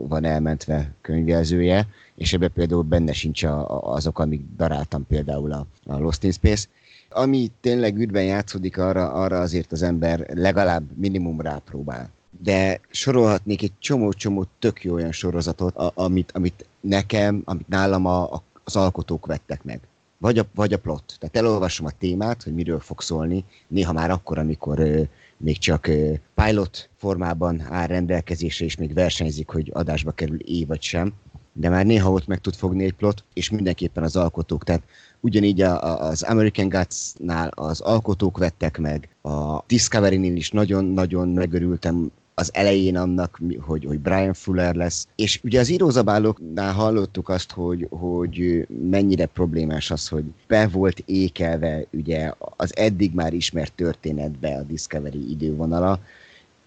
van 0.09 0.25
elmentve 0.25 0.95
könyvjelzője, 1.01 1.87
és 2.15 2.33
ebbe 2.33 2.49
például 2.49 2.83
benne 2.83 3.13
sincs 3.13 3.43
a, 3.43 3.83
azok, 3.93 4.19
amik 4.19 4.41
daráltam 4.57 5.07
például 5.07 5.53
a, 5.53 5.67
a 5.87 5.99
Lost 5.99 6.25
in 6.25 6.33
Space. 6.33 6.67
Ami 7.11 7.51
tényleg 7.61 7.99
ügyben 7.99 8.25
játszódik, 8.25 8.79
arra, 8.79 9.13
arra 9.13 9.41
azért 9.41 9.73
az 9.73 9.83
ember 9.83 10.27
legalább 10.35 10.85
minimum 10.97 11.41
rápróbál 11.41 12.11
de 12.43 12.81
sorolhatnék 12.91 13.63
egy 13.63 13.73
csomó-csomó 13.79 14.45
tök 14.59 14.85
jó 14.85 14.95
olyan 14.95 15.13
sorozatot, 15.13 15.77
a, 15.77 15.93
amit, 15.95 16.33
amit 16.33 16.67
nekem, 16.81 17.43
amit 17.45 17.69
nálam 17.69 18.07
a, 18.07 18.33
a, 18.33 18.43
az 18.65 18.77
alkotók 18.77 19.27
vettek 19.27 19.65
meg. 19.65 19.81
Vagy 20.19 20.39
a, 20.39 20.47
vagy 20.55 20.73
a 20.73 20.79
plot. 20.79 21.17
Tehát 21.19 21.37
elolvasom 21.37 21.87
a 21.87 21.91
témát, 21.91 22.43
hogy 22.43 22.55
miről 22.55 22.81
fog 22.81 23.01
szólni, 23.01 23.45
néha 23.69 23.93
már 23.93 24.11
akkor, 24.11 24.39
amikor 24.39 24.79
ö, 24.79 25.03
még 25.37 25.59
csak 25.59 25.87
ö, 25.87 26.13
pilot 26.35 26.89
formában 26.97 27.61
áll 27.61 27.87
rendelkezésre, 27.87 28.65
és 28.65 28.77
még 28.77 28.95
versenyzik, 28.95 29.49
hogy 29.49 29.71
adásba 29.75 30.11
kerül 30.11 30.41
é 30.41 30.65
vagy 30.65 30.83
sem, 30.83 31.13
de 31.53 31.69
már 31.69 31.87
néha 31.87 32.11
ott 32.11 32.27
meg 32.27 32.41
tud 32.41 32.55
fogni 32.55 32.85
egy 32.85 32.93
plot, 32.93 33.25
és 33.33 33.51
mindenképpen 33.51 34.03
az 34.03 34.17
alkotók. 34.17 34.65
Tehát 34.65 34.83
ugyanígy 35.21 35.61
a, 35.61 35.83
a, 35.83 36.09
az 36.09 36.23
American 36.23 36.69
Gods-nál 36.69 37.49
az 37.49 37.81
alkotók 37.81 38.39
vettek 38.39 38.79
meg, 38.79 39.09
a 39.23 39.65
Discovery-nél 39.67 40.37
is 40.37 40.51
nagyon-nagyon 40.51 41.29
megörültem 41.29 42.11
az 42.39 42.51
elején 42.53 42.97
annak, 42.97 43.41
hogy, 43.61 43.85
hogy 43.85 43.99
Brian 43.99 44.35
Fuller 44.35 44.75
lesz. 44.75 45.09
És 45.17 45.41
ugye 45.43 45.61
az 45.61 45.69
írózabálóknál 45.69 46.73
hallottuk 46.73 47.29
azt, 47.29 47.53
hogy, 47.53 47.87
hogy 47.91 48.67
mennyire 48.91 49.27
problémás 49.27 49.91
az, 49.91 50.09
hogy 50.09 50.25
be 50.47 50.69
volt 50.69 51.03
ékelve 51.07 51.85
ugye 51.93 52.33
az 52.57 52.77
eddig 52.77 53.15
már 53.15 53.33
ismert 53.33 53.73
történetbe 53.73 54.57
a 54.57 54.63
Discovery 54.63 55.31
idővonala, 55.31 56.01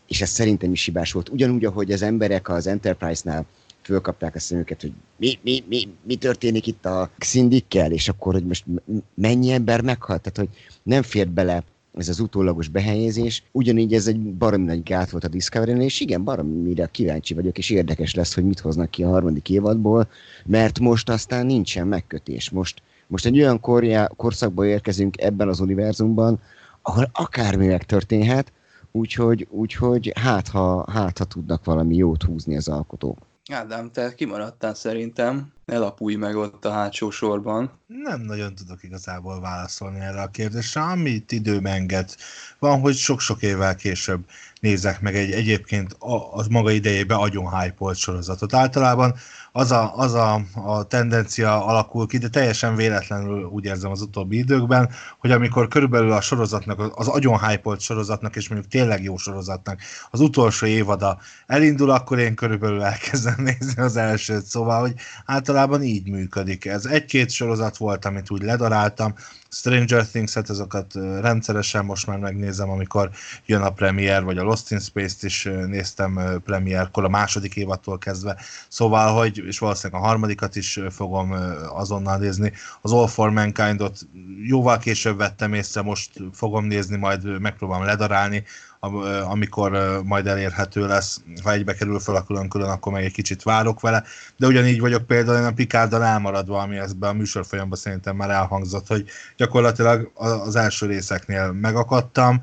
és 0.07 0.21
ez 0.21 0.29
szerintem 0.29 0.71
is 0.71 0.85
hibás 0.85 1.11
volt. 1.11 1.29
Ugyanúgy, 1.29 1.65
ahogy 1.65 1.91
az 1.91 2.01
emberek 2.01 2.49
az 2.49 2.67
Enterprise-nál 2.67 3.45
fölkapták 3.81 4.35
a 4.35 4.39
szemüket, 4.39 4.81
hogy 4.81 4.93
mi, 5.17 5.39
mi, 5.41 5.63
mi, 5.67 5.87
mi 6.03 6.15
történik 6.15 6.67
itt 6.67 6.85
a 6.85 7.09
Xindikkel, 7.17 7.91
és 7.91 8.09
akkor, 8.09 8.33
hogy 8.33 8.45
most 8.45 8.65
mennyi 9.13 9.51
ember 9.51 9.81
meghalt, 9.81 10.21
tehát 10.21 10.37
hogy 10.37 10.57
nem 10.83 11.01
fér 11.01 11.27
bele 11.27 11.63
ez 11.93 12.09
az 12.09 12.19
utólagos 12.19 12.67
behelyezés. 12.67 13.43
Ugyanígy 13.51 13.93
ez 13.93 14.07
egy 14.07 14.19
baromi 14.19 14.65
nagy 14.65 14.83
gát 14.83 15.09
volt 15.09 15.23
a 15.23 15.27
discovery 15.27 15.83
és 15.83 15.99
igen, 15.99 16.23
baromira 16.23 16.85
kíváncsi 16.85 17.33
vagyok, 17.33 17.57
és 17.57 17.69
érdekes 17.69 18.15
lesz, 18.15 18.33
hogy 18.33 18.43
mit 18.43 18.59
hoznak 18.59 18.89
ki 18.89 19.03
a 19.03 19.09
harmadik 19.09 19.49
évadból, 19.49 20.07
mert 20.45 20.79
most 20.79 21.09
aztán 21.09 21.45
nincsen 21.45 21.87
megkötés. 21.87 22.49
Most, 22.49 22.81
most 23.07 23.25
egy 23.25 23.39
olyan 23.39 23.59
korjá, 23.59 24.07
korszakba 24.15 24.65
érkezünk 24.65 25.21
ebben 25.21 25.47
az 25.47 25.59
univerzumban, 25.59 26.39
ahol 26.81 27.09
akármi 27.13 27.67
megtörténhet, 27.67 28.51
úgyhogy, 28.91 29.47
úgyhogy 29.49 30.11
hát, 30.15 30.47
ha, 30.47 30.91
hát, 30.91 31.17
ha 31.17 31.23
tudnak 31.25 31.65
valami 31.65 31.95
jót 31.95 32.23
húzni 32.23 32.55
az 32.55 32.67
alkotók. 32.67 33.17
Ádám, 33.51 33.91
te 33.91 34.13
kimaradtál 34.15 34.73
szerintem. 34.73 35.51
Ne 35.71 35.77
lapulj 35.77 36.15
meg 36.15 36.35
ott 36.35 36.65
a 36.65 36.71
hátsó 36.71 37.09
sorban. 37.09 37.71
Nem 37.87 38.21
nagyon 38.21 38.55
tudok 38.55 38.83
igazából 38.83 39.39
válaszolni 39.39 39.99
erre 39.99 40.21
a 40.21 40.27
kérdésre, 40.27 40.81
amit 40.81 41.31
időm 41.31 41.65
enged. 41.65 42.15
Van, 42.59 42.79
hogy 42.79 42.95
sok-sok 42.95 43.41
évvel 43.41 43.75
később 43.75 44.25
nézek 44.61 45.01
meg 45.01 45.15
egy 45.15 45.31
egyébként 45.31 45.95
az 46.31 46.47
maga 46.47 46.71
idejében 46.71 47.17
agyon 47.17 47.59
hype 47.59 47.93
sorozatot. 47.93 48.53
Általában 48.53 49.15
az 49.51 49.71
a, 49.71 49.97
az 49.97 50.13
a, 50.13 50.41
a 50.53 50.83
tendencia 50.83 51.65
alakul 51.65 52.07
ki, 52.07 52.17
de 52.17 52.29
teljesen 52.29 52.75
véletlenül 52.75 53.43
úgy 53.43 53.65
érzem 53.65 53.91
az 53.91 54.01
utóbbi 54.01 54.37
időkben, 54.37 54.89
hogy 55.19 55.31
amikor 55.31 55.67
körülbelül 55.67 56.11
a 56.11 56.21
sorozatnak, 56.21 56.99
az 56.99 57.07
agyon 57.07 57.39
hype 57.39 57.75
sorozatnak, 57.79 58.35
és 58.35 58.49
mondjuk 58.49 58.71
tényleg 58.71 59.03
jó 59.03 59.17
sorozatnak 59.17 59.79
az 60.11 60.19
utolsó 60.19 60.65
évada 60.65 61.17
elindul, 61.47 61.89
akkor 61.89 62.19
én 62.19 62.35
körülbelül 62.35 62.83
elkezdem 62.83 63.35
nézni 63.59 63.81
az 63.81 63.95
elsőt. 63.95 64.45
Szóval, 64.45 64.79
hogy 64.79 64.93
általában 65.25 65.60
így 65.81 66.09
működik. 66.09 66.65
Ez 66.65 66.85
egy-két 66.85 67.29
sorozat 67.29 67.77
volt, 67.77 68.05
amit 68.05 68.29
úgy 68.29 68.41
ledaráltam, 68.41 69.13
Stranger 69.53 70.07
Things-et, 70.07 70.49
azokat 70.49 70.93
rendszeresen 71.21 71.85
most 71.85 72.07
már 72.07 72.17
megnézem, 72.17 72.69
amikor 72.69 73.09
jön 73.45 73.61
a 73.61 73.69
premier, 73.69 74.23
vagy 74.23 74.37
a 74.37 74.43
Lost 74.43 74.71
in 74.71 74.79
Space-t 74.79 75.23
is 75.23 75.43
néztem 75.67 76.19
premierkor, 76.43 77.03
a 77.03 77.09
második 77.09 77.55
évattól 77.55 77.97
kezdve. 77.97 78.37
Szóval, 78.67 79.13
hogy, 79.13 79.43
és 79.45 79.59
valószínűleg 79.59 80.01
a 80.01 80.05
harmadikat 80.05 80.55
is 80.55 80.79
fogom 80.89 81.35
azonnal 81.73 82.17
nézni. 82.17 82.51
Az 82.81 82.91
All 82.91 83.07
for 83.07 83.29
Mankind-ot 83.29 83.99
jóval 84.43 84.77
később 84.77 85.17
vettem 85.17 85.53
észre, 85.53 85.81
most 85.81 86.11
fogom 86.33 86.65
nézni, 86.65 86.97
majd 86.97 87.39
megpróbálom 87.39 87.85
ledarálni, 87.85 88.43
amikor 89.29 90.01
majd 90.03 90.27
elérhető 90.27 90.87
lesz, 90.87 91.21
ha 91.43 91.51
egybe 91.51 91.73
kerül 91.73 91.99
fel 91.99 92.15
a 92.15 92.23
külön-külön, 92.23 92.69
akkor 92.69 92.93
meg 92.93 93.03
egy 93.03 93.11
kicsit 93.11 93.43
várok 93.43 93.79
vele, 93.79 94.03
de 94.37 94.47
ugyanígy 94.47 94.79
vagyok 94.79 95.07
például 95.07 95.37
én 95.37 95.43
a 95.45 95.51
Picarddal 95.51 96.03
elmaradva, 96.03 96.61
ami 96.61 96.77
ezben 96.77 97.09
a 97.09 97.13
műsorfolyamban 97.13 97.77
szerintem 97.77 98.15
már 98.15 98.29
elhangzott, 98.29 98.87
hogy 98.87 99.05
gyakorlatilag 99.37 100.11
az 100.13 100.55
első 100.55 100.85
részeknél 100.85 101.51
megakadtam, 101.51 102.41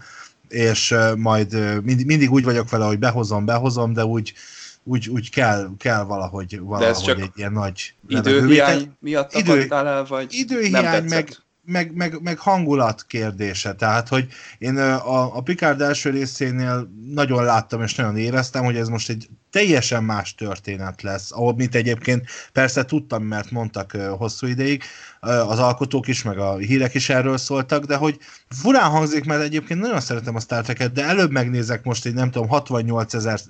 és 0.48 0.94
majd 1.16 1.82
mindig 1.84 2.30
úgy 2.30 2.44
vagyok 2.44 2.70
vele, 2.70 2.84
hogy 2.84 2.98
behozom, 2.98 3.44
behozom, 3.44 3.92
de 3.92 4.04
úgy, 4.04 4.34
úgy, 4.82 5.08
úgy 5.08 5.30
kell, 5.30 5.70
kell 5.78 6.02
valahogy, 6.02 6.60
valahogy 6.60 6.86
de 6.86 6.92
ez 6.92 7.02
csak 7.02 7.20
egy 7.20 7.32
ilyen 7.34 7.52
nagy 7.52 7.94
időhiány 8.08 8.96
miatt 9.00 9.34
idő, 9.34 9.66
el, 9.70 10.04
vagy 10.04 10.26
időhiány, 10.30 11.04
meg, 11.04 11.28
meg, 11.68 11.94
meg, 11.94 12.22
meg 12.22 12.38
hangulat 12.38 13.04
kérdése. 13.06 13.74
Tehát, 13.74 14.08
hogy 14.08 14.28
én 14.58 14.76
a, 14.76 15.36
a 15.36 15.42
Picard 15.42 15.80
első 15.80 16.10
részénél 16.10 16.88
nagyon 17.14 17.44
láttam 17.44 17.82
és 17.82 17.94
nagyon 17.94 18.16
éreztem, 18.16 18.64
hogy 18.64 18.76
ez 18.76 18.88
most 18.88 19.08
egy 19.08 19.28
teljesen 19.50 20.04
más 20.04 20.34
történet 20.34 21.02
lesz, 21.02 21.32
ahol 21.32 21.54
mint 21.54 21.74
egyébként 21.74 22.26
persze 22.52 22.84
tudtam, 22.84 23.22
mert 23.22 23.50
mondtak 23.50 23.92
hosszú 23.92 24.46
ideig, 24.46 24.82
az 25.20 25.58
alkotók 25.58 26.08
is, 26.08 26.22
meg 26.22 26.38
a 26.38 26.56
hírek 26.56 26.94
is 26.94 27.08
erről 27.08 27.38
szóltak, 27.38 27.84
de 27.84 27.96
hogy 27.96 28.18
furán 28.48 28.90
hangzik, 28.90 29.24
mert 29.24 29.42
egyébként 29.42 29.80
nagyon 29.80 30.00
szeretem 30.00 30.34
a 30.34 30.40
Star 30.40 30.62
Trek-et, 30.62 30.92
de 30.92 31.04
előbb 31.04 31.30
megnézek 31.30 31.84
most 31.84 32.06
egy 32.06 32.14
nem 32.14 32.30
tudom, 32.30 32.48
68 32.48 33.14
ezer, 33.14 33.40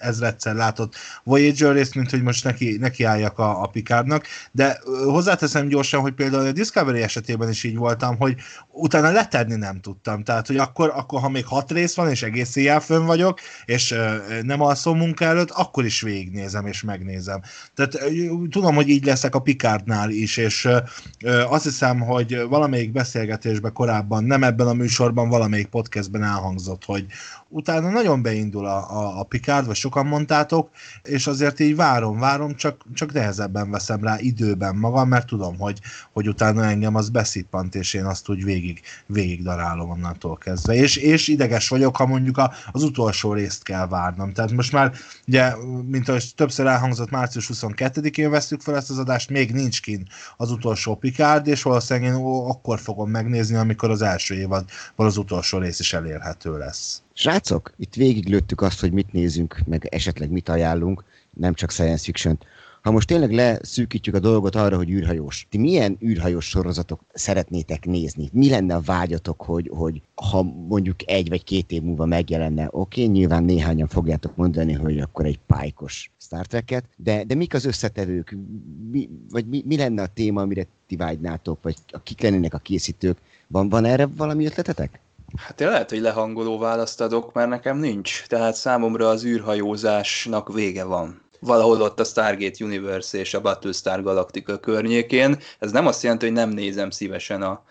ezredszer 0.00 0.54
látott 0.54 0.94
Voyager 1.24 1.72
részt, 1.72 1.94
mint 1.94 2.10
hogy 2.10 2.22
most 2.22 2.44
neki, 2.44 2.76
neki 2.80 3.04
álljak 3.04 3.38
a, 3.38 3.62
a 3.62 3.66
Picardnak, 3.66 4.26
de 4.52 4.80
hozzáteszem 5.04 5.68
gyorsan, 5.68 6.00
hogy 6.00 6.12
például 6.12 6.46
a 6.46 6.52
Discovery 6.52 7.02
esetében 7.02 7.48
is 7.48 7.64
így 7.64 7.76
voltam, 7.76 8.16
hogy 8.16 8.34
utána 8.72 9.10
letenni 9.10 9.54
nem 9.54 9.80
tudtam, 9.80 10.22
tehát 10.22 10.46
hogy 10.46 10.56
akkor, 10.56 10.92
akkor 10.94 11.20
ha 11.20 11.28
még 11.28 11.46
hat 11.46 11.70
rész 11.70 11.94
van, 11.94 12.10
és 12.10 12.22
egész 12.22 12.56
éjjel 12.56 12.80
fönn 12.80 13.04
vagyok, 13.04 13.40
és 13.64 13.94
nem 14.42 14.60
alszom 14.60 14.98
munka 14.98 15.24
előtt, 15.24 15.45
akkor 15.50 15.84
is 15.84 16.00
végignézem 16.00 16.66
és 16.66 16.82
megnézem. 16.82 17.40
Tehát 17.74 17.98
tudom, 18.50 18.74
hogy 18.74 18.88
így 18.88 19.04
leszek 19.04 19.34
a 19.34 19.40
Picardnál 19.40 20.10
is, 20.10 20.36
és 20.36 20.68
azt 21.48 21.64
hiszem, 21.64 22.00
hogy 22.00 22.40
valamelyik 22.48 22.92
beszélgetésben 22.92 23.72
korábban, 23.72 24.24
nem 24.24 24.42
ebben 24.42 24.66
a 24.66 24.72
műsorban, 24.72 25.28
valamelyik 25.28 25.66
podcastben 25.66 26.22
elhangzott, 26.22 26.84
hogy 26.84 27.06
utána 27.48 27.90
nagyon 27.90 28.22
beindul 28.22 28.66
a, 28.66 28.90
a, 28.90 29.18
a 29.18 29.22
Picard, 29.22 29.66
vagy 29.66 29.76
sokan 29.76 30.06
mondtátok, 30.06 30.70
és 31.02 31.26
azért 31.26 31.60
így 31.60 31.76
várom, 31.76 32.18
várom, 32.18 32.54
csak, 32.54 32.84
csak 32.94 33.12
nehezebben 33.12 33.70
veszem 33.70 34.04
rá 34.04 34.16
időben 34.18 34.76
magam, 34.76 35.08
mert 35.08 35.26
tudom, 35.26 35.58
hogy, 35.58 35.80
hogy 36.12 36.28
utána 36.28 36.64
engem 36.64 36.94
az 36.94 37.08
beszippant, 37.08 37.74
és 37.74 37.94
én 37.94 38.04
azt 38.04 38.28
úgy 38.28 38.44
végig, 38.44 38.80
végig 39.06 39.42
darálom 39.42 39.90
onnantól 39.90 40.36
kezdve. 40.36 40.74
És, 40.74 40.96
és 40.96 41.28
ideges 41.28 41.68
vagyok, 41.68 41.96
ha 41.96 42.06
mondjuk 42.06 42.38
a, 42.38 42.52
az 42.72 42.82
utolsó 42.82 43.32
részt 43.32 43.62
kell 43.62 43.86
várnom. 43.86 44.32
Tehát 44.32 44.52
most 44.52 44.72
már, 44.72 44.92
ugye, 45.26 45.54
mint 45.86 46.08
ahogy 46.08 46.32
többször 46.34 46.66
elhangzott, 46.66 47.10
március 47.10 47.50
22-én 47.52 48.30
vesztük 48.30 48.60
fel 48.60 48.76
ezt 48.76 48.90
az 48.90 48.98
adást, 48.98 49.30
még 49.30 49.52
nincs 49.52 49.82
kin 49.82 50.08
az 50.36 50.50
utolsó 50.50 50.94
Picard, 50.94 51.46
és 51.46 51.62
valószínűleg 51.62 52.10
én 52.10 52.24
akkor 52.24 52.78
fogom 52.78 53.10
megnézni, 53.10 53.56
amikor 53.56 53.90
az 53.90 54.02
első 54.02 54.34
évad, 54.34 54.64
vagy 54.96 55.06
az 55.06 55.16
utolsó 55.16 55.58
rész 55.58 55.80
is 55.80 55.92
elérhető 55.92 56.58
lesz. 56.58 57.00
Srácok, 57.18 57.72
itt 57.76 57.94
végiglőttük 57.94 58.60
azt, 58.60 58.80
hogy 58.80 58.92
mit 58.92 59.12
nézünk, 59.12 59.60
meg 59.66 59.86
esetleg 59.90 60.30
mit 60.30 60.48
ajánlunk, 60.48 61.04
nem 61.30 61.54
csak 61.54 61.70
science 61.70 62.04
fiction 62.04 62.38
Ha 62.82 62.92
most 62.92 63.06
tényleg 63.06 63.32
leszűkítjük 63.32 64.14
a 64.14 64.18
dolgot 64.18 64.54
arra, 64.54 64.76
hogy 64.76 64.90
űrhajós, 64.90 65.46
ti 65.50 65.58
milyen 65.58 65.98
űrhajós 66.02 66.48
sorozatok 66.48 67.00
szeretnétek 67.12 67.84
nézni? 67.84 68.28
Mi 68.32 68.48
lenne 68.48 68.74
a 68.74 68.80
vágyatok, 68.80 69.42
hogy, 69.42 69.70
hogy 69.74 70.02
ha 70.14 70.42
mondjuk 70.42 71.10
egy 71.10 71.28
vagy 71.28 71.44
két 71.44 71.70
év 71.70 71.82
múlva 71.82 72.06
megjelenne, 72.06 72.68
oké, 72.70 73.02
okay, 73.02 73.12
nyilván 73.12 73.44
néhányan 73.44 73.88
fogjátok 73.88 74.36
mondani, 74.36 74.72
hogy 74.72 74.98
akkor 74.98 75.24
egy 75.24 75.38
pálykos 75.46 76.10
Star 76.20 76.46
Trek-et, 76.46 76.84
de, 76.96 77.24
de 77.24 77.34
mik 77.34 77.54
az 77.54 77.64
összetevők, 77.64 78.36
mi, 78.90 79.08
vagy 79.30 79.46
mi, 79.46 79.62
mi 79.66 79.76
lenne 79.76 80.02
a 80.02 80.12
téma, 80.14 80.40
amire 80.40 80.66
ti 80.86 80.96
vágynátok, 80.96 81.62
vagy 81.62 81.76
kik 82.02 82.20
lennének 82.20 82.54
a 82.54 82.58
készítők? 82.58 83.18
Van, 83.46 83.68
van 83.68 83.84
erre 83.84 84.06
valami 84.06 84.46
ötletetek? 84.46 85.00
Hát 85.36 85.60
én 85.60 85.68
lehet, 85.68 85.90
hogy 85.90 86.00
lehangoló 86.00 86.58
választ 86.58 87.00
adok, 87.00 87.32
mert 87.32 87.48
nekem 87.48 87.78
nincs. 87.78 88.26
Tehát 88.26 88.54
számomra 88.54 89.08
az 89.08 89.24
űrhajózásnak 89.24 90.52
vége 90.52 90.84
van 90.84 91.24
valahol 91.40 91.80
ott 91.80 92.00
a 92.00 92.04
Stargate 92.04 92.64
Universe 92.64 93.18
és 93.18 93.34
a 93.34 93.40
Battlestar 93.40 94.02
Galactica 94.02 94.58
környékén. 94.58 95.38
Ez 95.58 95.70
nem 95.70 95.86
azt 95.86 96.02
jelenti, 96.02 96.24
hogy 96.24 96.34
nem 96.34 96.48
nézem 96.48 96.90
szívesen 96.90 97.42
a, 97.42 97.64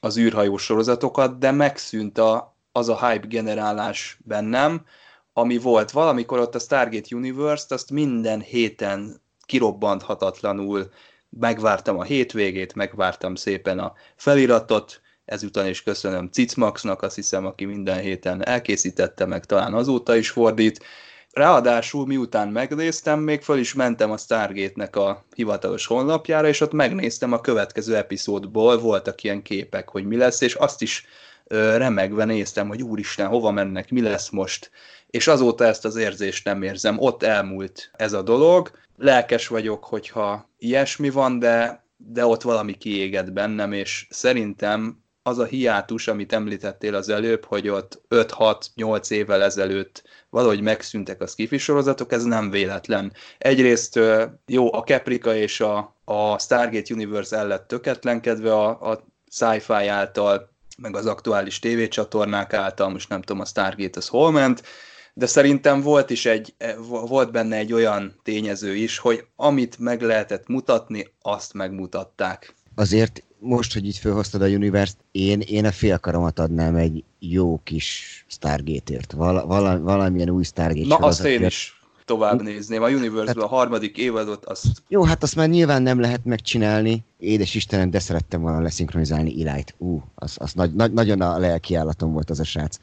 az 0.00 0.18
űrhajós 0.18 0.62
sorozatokat, 0.62 1.38
de 1.38 1.50
megszűnt 1.50 2.18
a, 2.18 2.56
az 2.72 2.88
a 2.88 3.08
hype 3.08 3.26
generálás 3.26 4.18
bennem, 4.24 4.84
ami 5.32 5.58
volt 5.58 5.90
valamikor 5.90 6.38
ott 6.38 6.54
a 6.54 6.58
Stargate 6.58 7.16
Universe-t, 7.16 7.72
azt 7.72 7.90
minden 7.90 8.40
héten 8.40 9.20
kirobbanthatatlanul 9.46 10.90
megvártam 11.28 11.98
a 11.98 12.02
hétvégét, 12.02 12.74
megvártam 12.74 13.34
szépen 13.34 13.78
a 13.78 13.92
feliratot, 14.16 15.00
ezután 15.24 15.66
is 15.66 15.82
köszönöm 15.82 16.28
Cicmaxnak, 16.32 17.02
azt 17.02 17.14
hiszem, 17.14 17.46
aki 17.46 17.64
minden 17.64 17.98
héten 17.98 18.46
elkészítette, 18.46 19.26
meg 19.26 19.44
talán 19.44 19.74
azóta 19.74 20.16
is 20.16 20.30
fordít. 20.30 20.84
Ráadásul 21.32 22.06
miután 22.06 22.48
megnéztem, 22.48 23.20
még 23.20 23.42
föl 23.42 23.58
is 23.58 23.74
mentem 23.74 24.10
a 24.10 24.16
Stargate-nek 24.16 24.96
a 24.96 25.24
hivatalos 25.34 25.86
honlapjára, 25.86 26.48
és 26.48 26.60
ott 26.60 26.72
megnéztem 26.72 27.32
a 27.32 27.40
következő 27.40 27.96
epizódból, 27.96 28.78
voltak 28.78 29.22
ilyen 29.22 29.42
képek, 29.42 29.88
hogy 29.88 30.04
mi 30.04 30.16
lesz, 30.16 30.40
és 30.40 30.54
azt 30.54 30.82
is 30.82 31.06
remegve 31.48 32.24
néztem, 32.24 32.68
hogy 32.68 32.82
úristen, 32.82 33.26
hova 33.26 33.50
mennek, 33.50 33.90
mi 33.90 34.00
lesz 34.00 34.30
most. 34.30 34.70
És 35.10 35.26
azóta 35.26 35.64
ezt 35.64 35.84
az 35.84 35.96
érzést 35.96 36.44
nem 36.44 36.62
érzem. 36.62 36.98
Ott 36.98 37.22
elmúlt 37.22 37.90
ez 37.92 38.12
a 38.12 38.22
dolog. 38.22 38.70
Lelkes 38.96 39.46
vagyok, 39.46 39.84
hogyha 39.84 40.50
ilyesmi 40.58 41.10
van, 41.10 41.38
de, 41.38 41.84
de 41.96 42.26
ott 42.26 42.42
valami 42.42 42.72
kiégett 42.72 43.32
bennem, 43.32 43.72
és 43.72 44.06
szerintem 44.10 45.03
az 45.26 45.38
a 45.38 45.44
hiátus, 45.44 46.08
amit 46.08 46.32
említettél 46.32 46.94
az 46.94 47.08
előbb, 47.08 47.44
hogy 47.44 47.68
ott 47.68 48.00
5-6-8 48.10 49.10
évvel 49.10 49.42
ezelőtt 49.42 50.02
valahogy 50.30 50.60
megszűntek 50.60 51.20
a 51.20 51.26
skifi 51.26 51.58
sorozatok, 51.58 52.12
ez 52.12 52.24
nem 52.24 52.50
véletlen. 52.50 53.12
Egyrészt 53.38 54.00
jó, 54.46 54.74
a 54.74 54.82
Caprica 54.82 55.34
és 55.34 55.60
a, 55.60 55.94
a 56.04 56.38
Stargate 56.38 56.94
Universe 56.94 57.36
el 57.36 57.46
lett 57.46 57.68
töketlenkedve 57.68 58.52
a, 58.54 58.90
a 58.90 59.04
sci-fi 59.28 59.86
által, 59.86 60.50
meg 60.78 60.96
az 60.96 61.06
aktuális 61.06 61.58
tévécsatornák 61.58 62.52
által, 62.52 62.88
most 62.88 63.08
nem 63.08 63.22
tudom, 63.22 63.42
a 63.42 63.44
Stargate 63.44 63.98
az 63.98 64.08
hol 64.08 64.30
ment, 64.30 64.62
de 65.14 65.26
szerintem 65.26 65.80
volt 65.80 66.10
is 66.10 66.26
egy, 66.26 66.54
e, 66.58 66.76
volt 67.08 67.32
benne 67.32 67.56
egy 67.56 67.72
olyan 67.72 68.20
tényező 68.22 68.74
is, 68.74 68.98
hogy 68.98 69.24
amit 69.36 69.78
meg 69.78 70.02
lehetett 70.02 70.46
mutatni, 70.46 71.14
azt 71.22 71.52
megmutatták. 71.52 72.54
Azért 72.74 73.22
most, 73.44 73.72
hogy 73.72 73.86
így 73.86 73.98
felhoztad 73.98 74.42
a 74.42 74.46
Universe-t, 74.46 74.96
én, 75.12 75.40
én 75.40 75.64
a 75.64 75.72
félkaromat 75.72 76.38
adnám 76.38 76.74
egy 76.76 77.04
jó 77.18 77.60
kis 77.64 78.24
Stargate-ért. 78.28 79.12
Val, 79.12 79.46
vala, 79.46 79.80
valamilyen 79.80 80.30
új 80.30 80.42
Stargate 80.42 80.86
Na, 80.86 80.96
azt 80.96 81.24
én 81.24 81.44
is 81.44 81.82
tovább 82.04 82.42
nézném. 82.42 82.82
A 82.82 82.88
universe 82.88 83.40
a 83.40 83.46
harmadik 83.46 83.96
évadot, 83.96 84.44
azt... 84.44 84.82
Jó, 84.88 85.02
hát 85.02 85.22
azt 85.22 85.36
már 85.36 85.48
nyilván 85.48 85.82
nem 85.82 86.00
lehet 86.00 86.24
megcsinálni. 86.24 87.04
Édes 87.18 87.54
Istenem, 87.54 87.90
de 87.90 87.98
szerettem 87.98 88.40
volna 88.40 88.60
leszinkronizálni 88.60 89.46
Elight. 89.46 89.74
Ú, 89.78 90.02
az, 90.14 90.36
az 90.38 90.52
nagy, 90.52 90.74
nagy, 90.74 90.92
nagyon 90.92 91.20
a 91.20 91.38
lelki 91.38 91.74
állatom 91.74 92.12
volt 92.12 92.30
az 92.30 92.40
a 92.40 92.44
srác. 92.44 92.78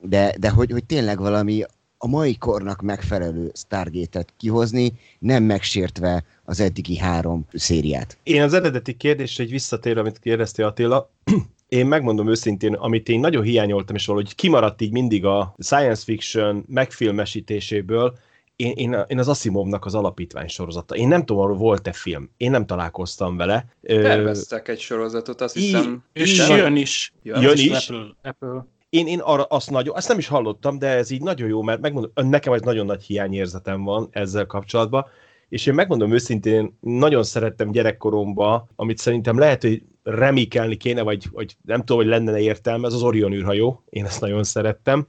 De, 0.00 0.34
de 0.38 0.50
hogy, 0.50 0.70
hogy 0.70 0.84
tényleg 0.84 1.18
valami 1.18 1.64
a 1.98 2.06
mai 2.06 2.36
kornak 2.36 2.82
megfelelő 2.82 3.50
Stargate-et 3.54 4.32
kihozni, 4.36 4.92
nem 5.18 5.42
megsértve 5.42 6.24
az 6.46 6.60
eddigi 6.60 6.96
három 6.96 7.46
szériát. 7.52 8.18
Én 8.22 8.42
az 8.42 8.54
eredeti 8.54 8.96
kérdésre 8.96 9.44
egy 9.44 9.50
visszatér, 9.50 9.98
amit 9.98 10.18
kérdezte 10.18 10.66
Attila, 10.66 11.10
én 11.68 11.86
megmondom 11.86 12.28
őszintén, 12.28 12.74
amit 12.74 13.08
én 13.08 13.20
nagyon 13.20 13.42
hiányoltam, 13.42 13.96
és 13.96 14.06
valahogy 14.06 14.34
kimaradt 14.34 14.80
így 14.80 14.92
mindig 14.92 15.24
a 15.24 15.54
science 15.58 16.02
fiction 16.04 16.64
megfilmesítéséből, 16.68 18.18
én, 18.56 18.72
én, 18.72 19.04
én 19.08 19.18
az 19.18 19.28
Asimovnak 19.28 19.84
az 19.84 19.94
alapítvány 19.94 20.48
sorozata. 20.48 20.94
Én 20.94 21.08
nem 21.08 21.24
tudom, 21.24 21.42
arról 21.42 21.56
volt-e 21.56 21.92
film. 21.92 22.30
Én 22.36 22.50
nem 22.50 22.66
találkoztam 22.66 23.36
vele. 23.36 23.66
Terveztek 23.82 24.68
egy 24.68 24.80
sorozatot, 24.80 25.40
azt 25.40 25.54
hiszem. 25.54 26.04
És 26.12 26.48
jön 26.48 26.76
is. 26.76 27.12
Jön, 27.22 27.42
jön 27.42 27.56
is. 27.56 27.90
Apple, 27.90 28.14
Apple 28.22 28.66
én, 28.88 29.06
én 29.06 29.20
arra 29.20 29.42
azt 29.42 29.70
nagyon, 29.70 29.96
azt 29.96 30.08
nem 30.08 30.18
is 30.18 30.26
hallottam, 30.26 30.78
de 30.78 30.86
ez 30.86 31.10
így 31.10 31.22
nagyon 31.22 31.48
jó, 31.48 31.62
mert 31.62 31.80
megmondom, 31.80 32.10
nekem 32.14 32.52
egy 32.52 32.64
nagyon 32.64 32.86
nagy 32.86 33.02
hiányérzetem 33.02 33.82
van 33.84 34.08
ezzel 34.10 34.46
kapcsolatban, 34.46 35.06
és 35.48 35.66
én 35.66 35.74
megmondom 35.74 36.12
őszintén, 36.12 36.78
nagyon 36.80 37.22
szerettem 37.22 37.70
gyerekkoromba, 37.70 38.68
amit 38.76 38.98
szerintem 38.98 39.38
lehet, 39.38 39.62
hogy 39.62 39.82
remikelni 40.02 40.76
kéne, 40.76 41.02
vagy, 41.02 41.28
vagy 41.32 41.56
nem 41.62 41.78
tudom, 41.78 41.96
hogy 41.96 42.06
lenne 42.06 42.40
értelme, 42.40 42.86
ez 42.86 42.92
az 42.92 43.02
Orion 43.02 43.32
űrhajó, 43.32 43.82
én 43.88 44.04
ezt 44.04 44.20
nagyon 44.20 44.44
szerettem, 44.44 45.06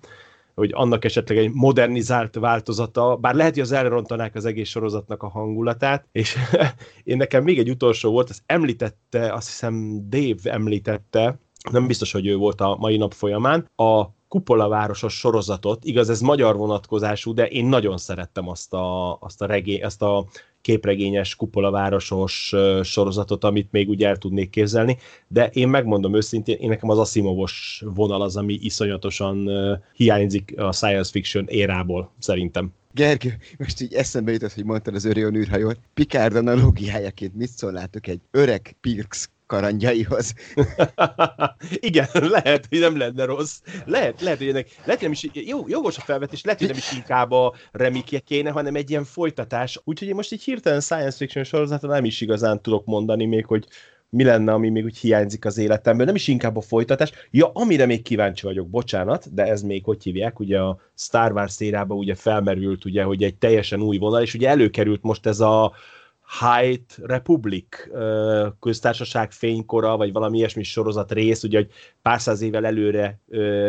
hogy 0.56 0.71
annak 0.73 1.06
esetleg 1.06 1.38
egy 1.38 1.52
modernizált 1.54 2.36
változata, 2.36 3.15
bár 3.15 3.36
lehet, 3.36 3.54
hogy 3.54 3.62
az 3.62 3.71
elrontanák 3.71 4.36
az 4.36 4.45
egész 4.45 4.69
sorozatnak 4.69 5.23
a 5.23 5.30
hangulatát, 5.30 6.08
és 6.12 6.38
én 7.04 7.17
nekem 7.17 7.43
még 7.43 7.60
egy 7.60 7.69
utolsó 7.69 8.12
volt, 8.12 8.30
az 8.30 8.41
említette, 8.45 9.34
azt 9.34 9.47
hiszem 9.47 10.06
Dave 10.10 10.52
említette, 10.52 11.39
nem 11.71 11.88
biztos, 11.88 12.12
hogy 12.12 12.27
ő 12.27 12.36
volt 12.36 12.62
a 12.62 12.75
mai 12.80 12.97
nap 12.97 13.13
folyamán, 13.13 13.69
a 13.75 14.15
Kupolavárosos 14.27 15.17
sorozatot, 15.17 15.86
igaz, 15.86 16.10
ez 16.10 16.21
magyar 16.21 16.56
vonatkozású, 16.56 17.34
de 17.34 17.47
én 17.47 17.65
nagyon 17.65 17.97
szerettem 17.97 18.49
azt 18.49 18.73
a, 18.73 19.17
azt 19.19 19.41
a, 19.41 19.45
regé, 19.45 19.80
azt 19.82 20.01
a 20.01 20.25
képregényes 20.62 21.36
kupolavárosos 21.36 22.53
sorozatot, 22.84 23.43
amit 23.43 23.71
még 23.71 23.89
úgy 23.89 24.03
el 24.03 24.17
tudnék 24.17 24.49
képzelni, 24.49 24.97
de 25.27 25.47
én 25.47 25.67
megmondom 25.67 26.15
őszintén, 26.15 26.58
én 26.60 26.69
nekem 26.69 26.89
az 26.89 26.97
Asimovos 26.97 27.84
vonal 27.86 28.21
az, 28.21 28.38
ami 28.38 28.53
iszonyatosan 28.53 29.49
hiányzik 29.93 30.53
a 30.58 30.71
science 30.71 31.12
fiction 31.12 31.45
érából, 31.47 32.12
szerintem. 32.19 32.73
Gergő, 32.93 33.38
most 33.58 33.82
így 33.82 33.93
eszembe 33.93 34.32
jutott, 34.32 34.53
hogy 34.53 34.65
mondtad 34.65 34.95
az 34.95 35.06
Orion 35.06 35.36
űrhajót. 35.36 35.80
Picard 35.93 36.36
analógiájaként 36.36 37.36
mit 37.36 37.49
szólnátok 37.49 38.08
egy 38.08 38.21
öreg 38.32 38.75
Pirks 38.82 39.30
karangyaihoz. 39.47 40.33
Igen, 41.89 42.07
lehet, 42.13 42.65
hogy 42.69 42.79
nem 42.79 42.97
lenne 42.97 43.25
rossz. 43.25 43.62
Lehet, 43.86 44.21
lehet, 44.21 44.38
hogy 44.38 44.47
ennek, 44.47 44.67
lehet, 44.86 45.01
hogy 45.01 45.10
nem 45.10 45.12
is, 45.12 45.47
jó, 45.47 45.67
jogos 45.67 45.97
a 45.97 46.01
felvetés, 46.01 46.43
lehet, 46.43 46.60
hogy 46.60 46.69
nem 46.69 46.77
is 46.77 46.91
inkább 46.91 47.31
a 47.31 47.53
remikje 47.71 48.19
kéne, 48.19 48.49
hanem 48.49 48.75
egy 48.75 48.89
ilyen 48.89 49.03
folytatás. 49.03 49.81
Úgyhogy 49.83 50.07
én 50.07 50.15
most 50.15 50.31
így 50.31 50.43
hirtelen 50.43 50.81
science 50.81 51.17
fiction 51.17 51.43
sorozaton 51.43 51.89
nem 51.89 52.05
is 52.05 52.21
igazán 52.21 52.62
tudok 52.62 52.86
mondani 52.86 53.25
még, 53.25 53.45
hogy 53.45 53.67
mi 54.10 54.23
lenne, 54.23 54.53
ami 54.53 54.69
még 54.69 54.83
úgy 54.83 54.97
hiányzik 54.97 55.45
az 55.45 55.57
életemből, 55.57 56.05
nem 56.05 56.15
is 56.15 56.27
inkább 56.27 56.57
a 56.57 56.62
folytatás. 56.62 57.12
Ja, 57.31 57.51
amire 57.53 57.86
még 57.86 58.01
kíváncsi 58.01 58.45
vagyok, 58.45 58.67
bocsánat, 58.67 59.33
de 59.33 59.43
ez 59.43 59.62
még 59.62 59.83
hogy 59.83 60.03
hívják, 60.03 60.39
ugye 60.39 60.60
a 60.60 60.79
Star 60.95 61.31
Wars 61.31 61.51
szérában 61.51 61.97
ugye 61.97 62.15
felmerült, 62.15 62.86
ugye, 62.86 63.03
hogy 63.03 63.23
egy 63.23 63.36
teljesen 63.36 63.81
új 63.81 63.97
vonal, 63.97 64.21
és 64.21 64.33
ugye 64.33 64.49
előkerült 64.49 65.01
most 65.01 65.25
ez 65.25 65.39
a, 65.39 65.73
High 66.27 66.83
Republic 66.97 67.65
köztársaság 68.59 69.31
fénykora, 69.31 69.97
vagy 69.97 70.11
valami 70.11 70.37
ilyesmi 70.37 70.63
sorozat 70.63 71.11
rész, 71.11 71.43
ugye, 71.43 71.57
hogy 71.57 71.71
pár 72.08 72.22
száz 72.22 72.41
évvel 72.41 72.65
előre 72.65 73.20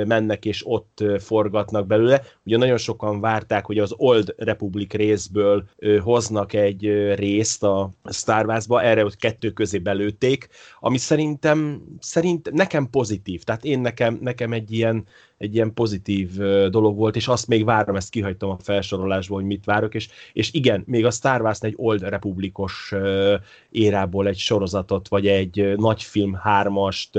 mennek, 0.06 0.44
és 0.44 0.62
ott 0.66 1.04
forgatnak 1.18 1.86
belőle. 1.86 2.22
Ugye 2.44 2.56
nagyon 2.56 2.76
sokan 2.76 3.20
várták, 3.20 3.66
hogy 3.66 3.78
az 3.78 3.94
Old 3.96 4.34
Republic 4.36 4.92
részből 4.92 5.64
hoznak 6.02 6.52
egy 6.52 7.14
részt 7.14 7.62
a 7.62 7.90
Star 8.10 8.46
Wars-ba, 8.46 8.82
erre 8.82 9.02
hogy 9.02 9.16
kettő 9.16 9.50
közé 9.50 9.78
belőtték, 9.78 10.48
ami 10.80 10.98
szerintem, 10.98 11.82
szerint 12.00 12.50
nekem 12.52 12.90
pozitív. 12.90 13.42
Tehát 13.42 13.64
én 13.64 13.80
nekem, 13.80 14.18
nekem 14.20 14.52
egy 14.52 14.72
ilyen 14.72 15.06
egy 15.38 15.54
ilyen 15.54 15.74
pozitív 15.74 16.36
dolog 16.70 16.96
volt, 16.96 17.16
és 17.16 17.28
azt 17.28 17.46
még 17.46 17.64
várom, 17.64 17.96
ezt 17.96 18.10
kihagytam 18.10 18.50
a 18.50 18.58
felsorolásból, 18.62 19.36
hogy 19.38 19.46
mit 19.46 19.64
várok, 19.64 19.94
és, 19.94 20.08
és 20.32 20.52
igen, 20.52 20.82
még 20.86 21.04
a 21.04 21.10
Star 21.10 21.40
Wars 21.40 21.60
egy 21.60 21.74
Old 21.76 22.02
Republikos 22.02 22.94
érából 23.70 24.28
egy 24.28 24.38
sorozatot, 24.38 25.08
vagy 25.08 25.26
egy 25.26 25.74
nagyfilm 25.76 26.34
hármast, 26.34 27.18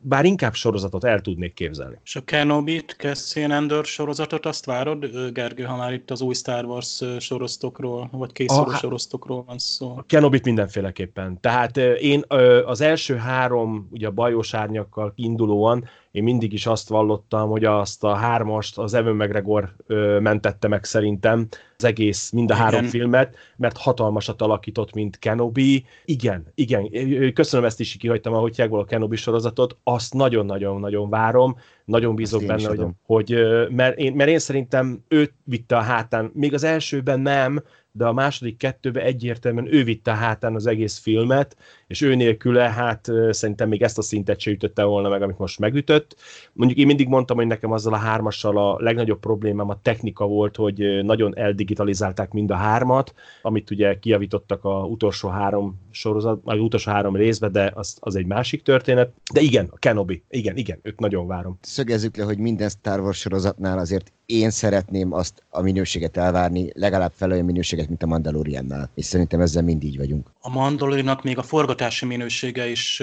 bár 0.00 0.24
inkább 0.24 0.54
sorozatot 0.54 1.04
el 1.04 1.20
tudnék 1.20 1.54
képzelni. 1.54 1.98
És 2.04 2.16
a 2.16 2.20
Kenobit, 2.20 2.96
Cassian 2.98 3.50
Endor 3.50 3.84
sorozatot 3.84 4.46
azt 4.46 4.64
várod, 4.64 5.30
Gergő, 5.32 5.62
ha 5.62 5.76
már 5.76 5.92
itt 5.92 6.10
az 6.10 6.20
új 6.20 6.34
Star 6.34 6.64
Wars 6.64 7.02
soroztokról, 7.18 8.08
vagy 8.12 8.32
készülő 8.32 8.60
ah, 8.60 8.78
soroztokról 8.78 9.44
van 9.46 9.58
szó? 9.58 9.94
A 9.96 10.04
Kenobit 10.06 10.44
mindenféleképpen. 10.44 11.40
Tehát 11.40 11.76
én 11.76 12.24
az 12.66 12.80
első 12.80 13.16
három, 13.16 13.88
ugye 13.90 14.06
a 14.06 14.10
bajós 14.10 14.54
árnyakkal 14.54 15.12
indulóan, 15.16 15.88
én 16.10 16.22
mindig 16.22 16.52
is 16.52 16.66
azt 16.66 16.88
vallottam, 16.88 17.50
hogy 17.50 17.64
azt 17.64 18.04
a 18.04 18.14
hármast 18.14 18.78
az 18.78 18.94
Evan 18.94 19.16
McGregor 19.16 19.74
ö, 19.86 20.18
mentette 20.20 20.68
meg 20.68 20.84
szerintem, 20.84 21.48
az 21.76 21.84
egész, 21.84 22.30
mind 22.30 22.50
a 22.50 22.54
Igen. 22.54 22.64
három 22.64 22.84
filmet, 22.84 23.36
mert 23.56 23.76
hatalmasat 23.76 24.42
alakított, 24.42 24.94
mint 24.94 25.18
Kenobi. 25.18 25.84
Igen, 26.04 26.52
igen, 26.54 26.90
köszönöm 27.32 27.66
ezt 27.66 27.80
is, 27.80 27.96
kihagytam, 27.96 28.34
ahogy 28.34 28.56
hívják 28.56 28.72
a 28.80 28.84
Kenobi 28.84 29.16
sorozatot, 29.16 29.76
azt 29.82 30.14
nagyon-nagyon-nagyon 30.14 31.10
várom, 31.10 31.56
nagyon 31.84 32.14
bízok 32.14 32.44
benne, 32.44 32.68
hogy, 32.68 32.86
hogy 33.02 33.38
mert, 33.70 33.98
én, 33.98 34.12
mert 34.12 34.30
én 34.30 34.38
szerintem 34.38 35.04
őt 35.08 35.34
vitte 35.44 35.76
a 35.76 35.80
hátán, 35.80 36.30
még 36.34 36.54
az 36.54 36.64
elsőben 36.64 37.20
nem, 37.20 37.62
de 37.92 38.06
a 38.06 38.12
második 38.12 38.56
kettőben 38.56 39.04
egyértelműen 39.04 39.74
ő 39.74 39.84
vitte 39.84 40.10
a 40.10 40.14
hátán 40.14 40.54
az 40.54 40.66
egész 40.66 40.98
filmet, 40.98 41.56
és 41.88 42.00
ő 42.00 42.14
nélküle, 42.14 42.70
hát 42.70 43.10
szerintem 43.30 43.68
még 43.68 43.82
ezt 43.82 43.98
a 43.98 44.02
szintet 44.02 44.40
se 44.40 44.50
ütötte 44.50 44.84
volna 44.84 45.08
meg, 45.08 45.22
amit 45.22 45.38
most 45.38 45.58
megütött. 45.58 46.16
Mondjuk 46.52 46.78
én 46.78 46.86
mindig 46.86 47.08
mondtam, 47.08 47.36
hogy 47.36 47.46
nekem 47.46 47.72
azzal 47.72 47.92
a 47.92 47.96
hármassal 47.96 48.58
a 48.58 48.76
legnagyobb 48.82 49.20
problémám 49.20 49.68
a 49.68 49.80
technika 49.82 50.26
volt, 50.26 50.56
hogy 50.56 51.04
nagyon 51.04 51.36
eldigitalizálták 51.36 52.32
mind 52.32 52.50
a 52.50 52.54
hármat, 52.54 53.14
amit 53.42 53.70
ugye 53.70 53.98
kijavítottak 53.98 54.64
a 54.64 54.84
utolsó 54.84 55.28
három 55.28 55.80
sorozat, 55.90 56.40
vagy 56.44 56.58
utolsó 56.58 56.90
három 56.90 57.16
részbe, 57.16 57.48
de 57.48 57.72
az, 57.74 57.96
az 58.00 58.16
egy 58.16 58.26
másik 58.26 58.62
történet. 58.62 59.12
De 59.32 59.40
igen, 59.40 59.68
a 59.70 59.78
Kenobi, 59.78 60.22
igen, 60.30 60.56
igen, 60.56 60.78
őt 60.82 61.00
nagyon 61.00 61.26
várom. 61.26 61.58
Szögezzük 61.60 62.16
le, 62.16 62.24
hogy 62.24 62.38
minden 62.38 62.68
Star 62.68 63.00
Wars 63.00 63.18
sorozatnál 63.18 63.78
azért 63.78 64.12
én 64.28 64.50
szeretném 64.50 65.12
azt 65.12 65.42
a 65.50 65.62
minőséget 65.62 66.16
elvárni, 66.16 66.70
legalább 66.74 67.12
fel 67.14 67.30
olyan 67.30 67.44
minőséget, 67.44 67.88
mint 67.88 68.02
a 68.02 68.06
Mandaloriannál. 68.06 68.90
És 68.94 69.04
szerintem 69.04 69.40
ezzel 69.40 69.62
mind 69.62 69.82
így 69.82 69.96
vagyunk. 69.96 70.30
A 70.40 70.50
Mandalorinak 70.50 71.22
még 71.22 71.38
a 71.38 71.42
forgatási 71.78 72.06
minősége 72.06 72.68
is 72.68 73.02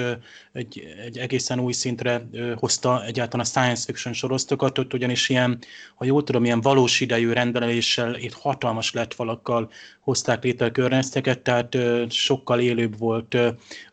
egy, 0.53 0.83
egy 1.05 1.17
egészen 1.17 1.59
új 1.59 1.73
szintre 1.73 2.27
hozta 2.55 3.05
egyáltalán 3.05 3.45
a 3.45 3.49
science 3.49 3.83
fiction 3.85 4.13
sorozatokat, 4.13 4.77
ott 4.77 4.93
ugyanis 4.93 5.29
ilyen, 5.29 5.59
ha 5.95 6.05
jól 6.05 6.23
tudom, 6.23 6.45
ilyen 6.45 6.61
valós 6.61 6.99
idejű 6.99 7.31
rendeléssel, 7.31 8.15
itt 8.15 8.33
hatalmas 8.33 8.93
letvalakkal 8.93 9.71
hozták 9.99 10.43
létre 10.43 10.65
a 10.65 10.71
környezeteket, 10.71 11.39
tehát 11.39 11.77
sokkal 12.09 12.59
élőbb 12.59 12.97
volt 12.97 13.37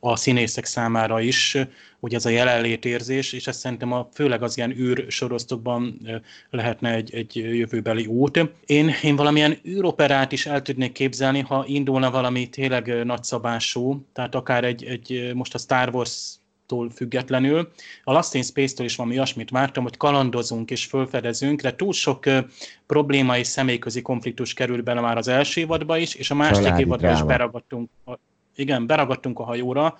a 0.00 0.16
színészek 0.16 0.64
számára 0.64 1.20
is, 1.20 1.56
ugye 2.02 2.16
ez 2.16 2.24
a 2.24 2.28
jelenlétérzés, 2.28 3.32
és 3.32 3.46
ez 3.46 3.56
szerintem 3.56 3.92
a, 3.92 4.08
főleg 4.12 4.42
az 4.42 4.56
ilyen 4.56 4.70
űr 4.78 5.04
sorozatokban 5.08 6.00
ö, 6.04 6.16
lehetne 6.50 6.94
egy, 6.94 7.14
egy 7.14 7.36
jövőbeli 7.36 8.06
út. 8.06 8.48
Én, 8.66 8.90
én 9.02 9.16
valamilyen 9.16 9.58
űroperát 9.66 10.32
is 10.32 10.46
el 10.46 10.62
tudnék 10.62 10.92
képzelni, 10.92 11.40
ha 11.40 11.64
indulna 11.66 12.10
valami 12.10 12.48
tényleg 12.48 13.04
nagyszabású, 13.04 14.06
tehát 14.12 14.34
akár 14.34 14.64
egy, 14.64 14.84
egy 14.84 15.30
most 15.34 15.54
a 15.54 15.58
Star 15.58 15.94
Wars 15.94 16.34
tól 16.66 16.90
függetlenül. 16.90 17.72
A 18.04 18.12
Lost 18.12 18.34
in 18.34 18.42
Space-től 18.42 18.86
is 18.86 18.96
valami 18.96 19.14
olyasmit 19.14 19.50
vártam, 19.50 19.82
hogy 19.82 19.96
kalandozunk 19.96 20.70
és 20.70 20.84
fölfedezünk, 20.84 21.60
de 21.60 21.74
túl 21.74 21.92
sok 21.92 22.26
ö, 22.26 22.38
probléma 22.86 23.38
és 23.38 23.46
személyközi 23.46 24.02
konfliktus 24.02 24.54
kerül 24.54 24.82
bele 24.82 25.00
már 25.00 25.16
az 25.16 25.28
első 25.28 25.60
évadba 25.60 25.96
is, 25.96 26.14
és 26.14 26.30
a 26.30 26.34
második 26.34 26.78
évadba 26.78 27.12
is 27.12 27.22
beragadtunk. 27.22 27.90
A, 28.04 28.12
igen, 28.54 28.86
beragadtunk 28.86 29.38
a 29.38 29.44
hajóra, 29.44 29.98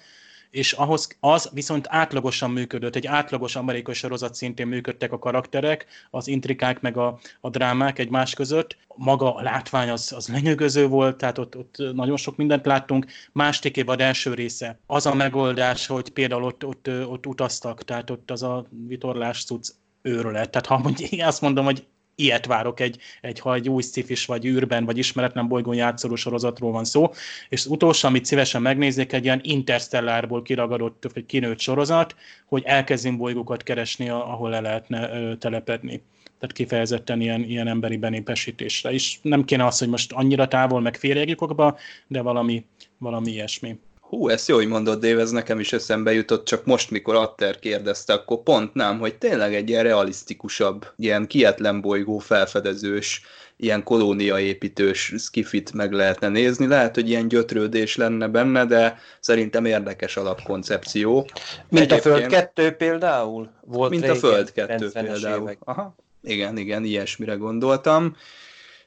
és 0.53 0.73
ahhoz 0.73 1.17
az 1.21 1.51
viszont 1.53 1.87
átlagosan 1.89 2.51
működött. 2.51 2.97
Egy 2.97 3.07
átlagos 3.07 3.57
amerikai 3.57 3.95
sorozat 3.95 4.35
szintén 4.35 4.67
működtek 4.67 5.13
a 5.13 5.19
karakterek, 5.19 5.87
az 6.11 6.29
intrikák 6.29 6.81
meg 6.81 6.97
a, 6.97 7.19
a 7.41 7.51
drámák 7.51 7.99
egymás 7.99 8.35
között. 8.35 8.77
Maga 8.97 9.35
a 9.35 9.43
látvány 9.43 9.91
az, 9.91 10.13
az 10.17 10.29
lenyűgöző 10.29 10.87
volt, 10.87 11.17
tehát 11.17 11.39
ott, 11.39 11.57
ott 11.57 11.77
nagyon 11.95 12.17
sok 12.17 12.37
mindent 12.37 12.67
láttunk. 12.67 13.07
Másik 13.33 13.77
évad 13.77 14.01
első 14.01 14.35
része. 14.35 14.79
Az 14.87 15.07
a 15.07 15.15
megoldás, 15.15 15.87
hogy 15.87 16.09
például 16.09 16.45
ott, 16.45 16.65
ott, 16.65 16.89
ott 16.89 17.27
utaztak, 17.27 17.85
tehát 17.85 18.11
ott 18.11 18.31
az 18.31 18.43
a 18.43 18.67
vitorlás 18.87 19.45
cucc 19.45 19.71
őrület. 20.03 20.51
Tehát 20.51 20.67
ha 20.67 20.79
mondjuk 20.79 21.11
én 21.19 21.25
azt 21.25 21.41
mondom, 21.41 21.65
hogy 21.65 21.87
ilyet 22.23 22.47
várok 22.47 22.81
egy, 22.81 22.99
egy, 23.21 23.41
ha 23.41 23.55
egy 23.55 23.69
új 23.69 23.83
sci 23.83 24.05
vagy 24.27 24.47
űrben, 24.47 24.85
vagy 24.85 24.99
ismeretlen 24.99 25.49
bolygón 25.49 25.75
játszoló 25.75 26.15
sorozatról 26.15 26.73
van 26.73 26.85
szó, 26.85 27.13
és 27.49 27.65
az 27.65 27.71
utolsó, 27.71 28.09
amit 28.09 28.25
szívesen 28.25 28.63
megnéznék, 28.63 29.13
egy 29.13 29.25
ilyen 29.25 29.41
interstellárból 29.43 30.43
kiragadott, 30.43 31.11
vagy 31.15 31.27
kinőtt 31.27 31.61
sorozat, 31.61 32.15
hogy 32.47 32.63
elkezdjünk 32.67 33.19
bolygókat 33.19 33.63
keresni, 33.63 34.09
ahol 34.09 34.51
le 34.51 34.61
lehetne 34.61 35.11
ö, 35.11 35.37
telepedni. 35.37 36.03
Tehát 36.39 36.57
kifejezetten 36.57 37.21
ilyen, 37.21 37.43
ilyen 37.43 37.69
emberi 37.69 37.97
benépesítésre. 37.97 38.93
És 38.93 39.19
nem 39.23 39.45
kéne 39.45 39.67
az, 39.67 39.79
hogy 39.79 39.89
most 39.89 40.13
annyira 40.13 40.49
távol, 40.49 40.81
meg 40.81 40.97
félregjukokba, 40.97 41.79
de 42.07 42.23
valami, 42.23 42.65
valami 42.99 43.31
ilyesmi. 43.31 43.79
Hú, 44.13 44.29
ezt 44.29 44.49
jó, 44.49 44.57
hogy 44.57 44.67
mondod, 44.69 45.01
Dave, 45.01 45.21
ez 45.21 45.31
nekem 45.31 45.61
is 45.61 45.73
eszembe 45.73 46.13
jutott, 46.13 46.45
csak 46.45 46.65
most, 46.65 46.91
mikor 46.91 47.15
Atter 47.15 47.59
kérdezte, 47.59 48.13
akkor 48.13 48.43
pont 48.43 48.75
nem, 48.75 48.99
hogy 48.99 49.15
tényleg 49.15 49.55
egy 49.55 49.69
ilyen 49.69 49.83
realisztikusabb, 49.83 50.87
ilyen 50.97 51.27
kietlen 51.27 51.81
bolygó 51.81 52.19
felfedezős, 52.19 53.23
ilyen 53.57 53.83
kolóniaépítős 53.83 55.15
skifit 55.19 55.73
meg 55.73 55.93
lehetne 55.93 56.29
nézni. 56.29 56.67
Lehet, 56.67 56.95
hogy 56.95 57.09
ilyen 57.09 57.29
gyötrődés 57.29 57.97
lenne 57.97 58.29
benne, 58.29 58.65
de 58.67 58.99
szerintem 59.21 59.65
érdekes 59.65 60.17
alapkoncepció. 60.17 61.29
Mint 61.69 61.93
a 61.93 61.99
Föld 61.99 62.17
Egyébként- 62.17 62.43
2 62.55 62.71
például? 62.71 63.51
Volt 63.61 63.91
Mint 63.91 64.09
a 64.09 64.15
Föld 64.15 64.53
2 64.53 64.89
90-es 64.89 64.93
például. 64.93 65.43
évek. 65.43 65.59
Aha. 65.65 65.95
Igen, 66.23 66.57
igen, 66.57 66.85
ilyesmire 66.85 67.35
gondoltam. 67.35 68.17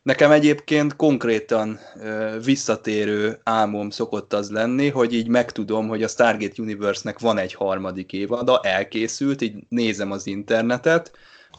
Nekem 0.06 0.32
egyébként 0.32 0.96
konkrétan 0.96 1.80
visszatérő 2.44 3.40
álmom 3.44 3.90
szokott 3.90 4.34
az 4.34 4.50
lenni, 4.50 4.90
hogy 4.90 5.14
így 5.14 5.28
megtudom, 5.28 5.88
hogy 5.88 6.04
a 6.04 6.08
Stargate 6.08 6.62
Universe-nek 6.62 7.20
van 7.20 7.38
egy 7.38 7.54
harmadik 7.54 8.14
évada, 8.14 8.60
elkészült, 8.64 9.42
így 9.42 9.56
nézem 9.70 10.12
az 10.12 10.28
internetet 10.28 11.12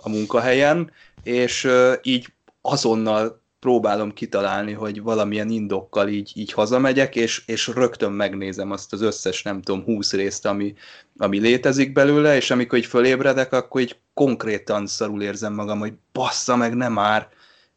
a 0.03 0.09
munkahelyen, 0.09 0.91
és 1.23 1.69
így 2.03 2.33
azonnal 2.61 3.43
próbálom 3.61 4.13
kitalálni, 4.13 4.73
hogy 4.73 5.03
valamilyen 5.03 5.51
indokkal 5.51 6.09
így, 6.09 6.33
így 6.35 6.53
hazamegyek, 6.53 7.17
és, 7.17 7.43
és 7.47 7.67
rögtön 7.67 8.13
megnézem 8.13 8.71
azt 8.71 8.93
az 8.93 9.03
összes, 9.03 9.43
nem 9.43 9.63
tudom, 9.63 9.85
20 9.85 10.13
részt, 10.13 10.47
ami, 10.47 10.75
ami 11.19 11.39
létezik 11.39 11.93
belőle, 11.93 12.37
és 12.37 12.51
amikor 12.51 12.79
így 12.79 12.87
fölébredek, 12.87 13.53
akkor 13.53 13.81
így 13.81 13.97
konkrétan 14.15 14.87
szarul 14.87 15.23
érzem 15.23 15.53
magam, 15.53 15.79
hogy 15.79 15.93
bassza 16.13 16.57
meg, 16.57 16.75
nem 16.75 16.93
már, 16.93 17.29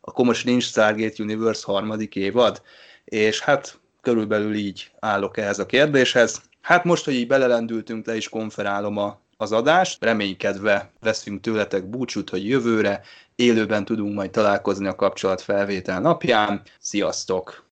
akkor 0.02 0.26
most 0.26 0.46
nincs 0.46 0.64
Stargate 0.64 1.24
Universe 1.24 1.64
harmadik 1.66 2.16
évad, 2.16 2.62
és 3.06 3.40
hát 3.40 3.80
körülbelül 4.02 4.56
így 4.56 4.92
állok 5.00 5.38
ehhez 5.38 5.60
a 5.60 5.66
kérdéshez. 5.66 6.42
Hát 6.62 6.84
most, 6.84 7.06
hogy 7.06 7.14
így 7.14 7.28
belelendültünk, 7.28 8.06
le 8.06 8.16
is 8.16 8.30
konferálom 8.30 8.98
a, 8.98 9.22
az 9.38 9.52
adást, 9.52 10.04
reménykedve 10.04 10.92
veszünk 11.00 11.42
tőletek 11.42 11.90
búcsút, 11.90 12.30
hogy 12.30 12.48
jövőre 12.48 13.02
élőben 13.36 13.86
tudunk 13.86 14.16
majd 14.16 14.32
találkozni 14.32 14.88
a 14.88 14.96
kapcsolatfelvétel 14.96 16.02
napján. 16.02 16.62
Sziasztok! 16.80 17.68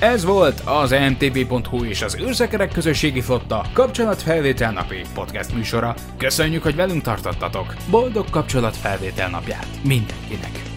Ez 0.00 0.24
volt 0.24 0.62
az 0.64 0.90
ntb.hu 0.90 1.84
és 1.84 2.02
az 2.02 2.16
űrszekerek 2.20 2.72
közösségi 2.72 3.20
flotta 3.20 3.66
kapcsolatfelvétel 3.72 4.72
napi 4.72 5.00
podcast 5.14 5.54
műsora. 5.54 5.94
Köszönjük, 6.18 6.62
hogy 6.62 6.74
velünk 6.74 7.02
tartottatok. 7.02 7.74
Boldog 7.90 8.30
kapcsolatfelvétel 8.30 9.28
napját 9.30 9.66
mindenkinek! 9.84 10.71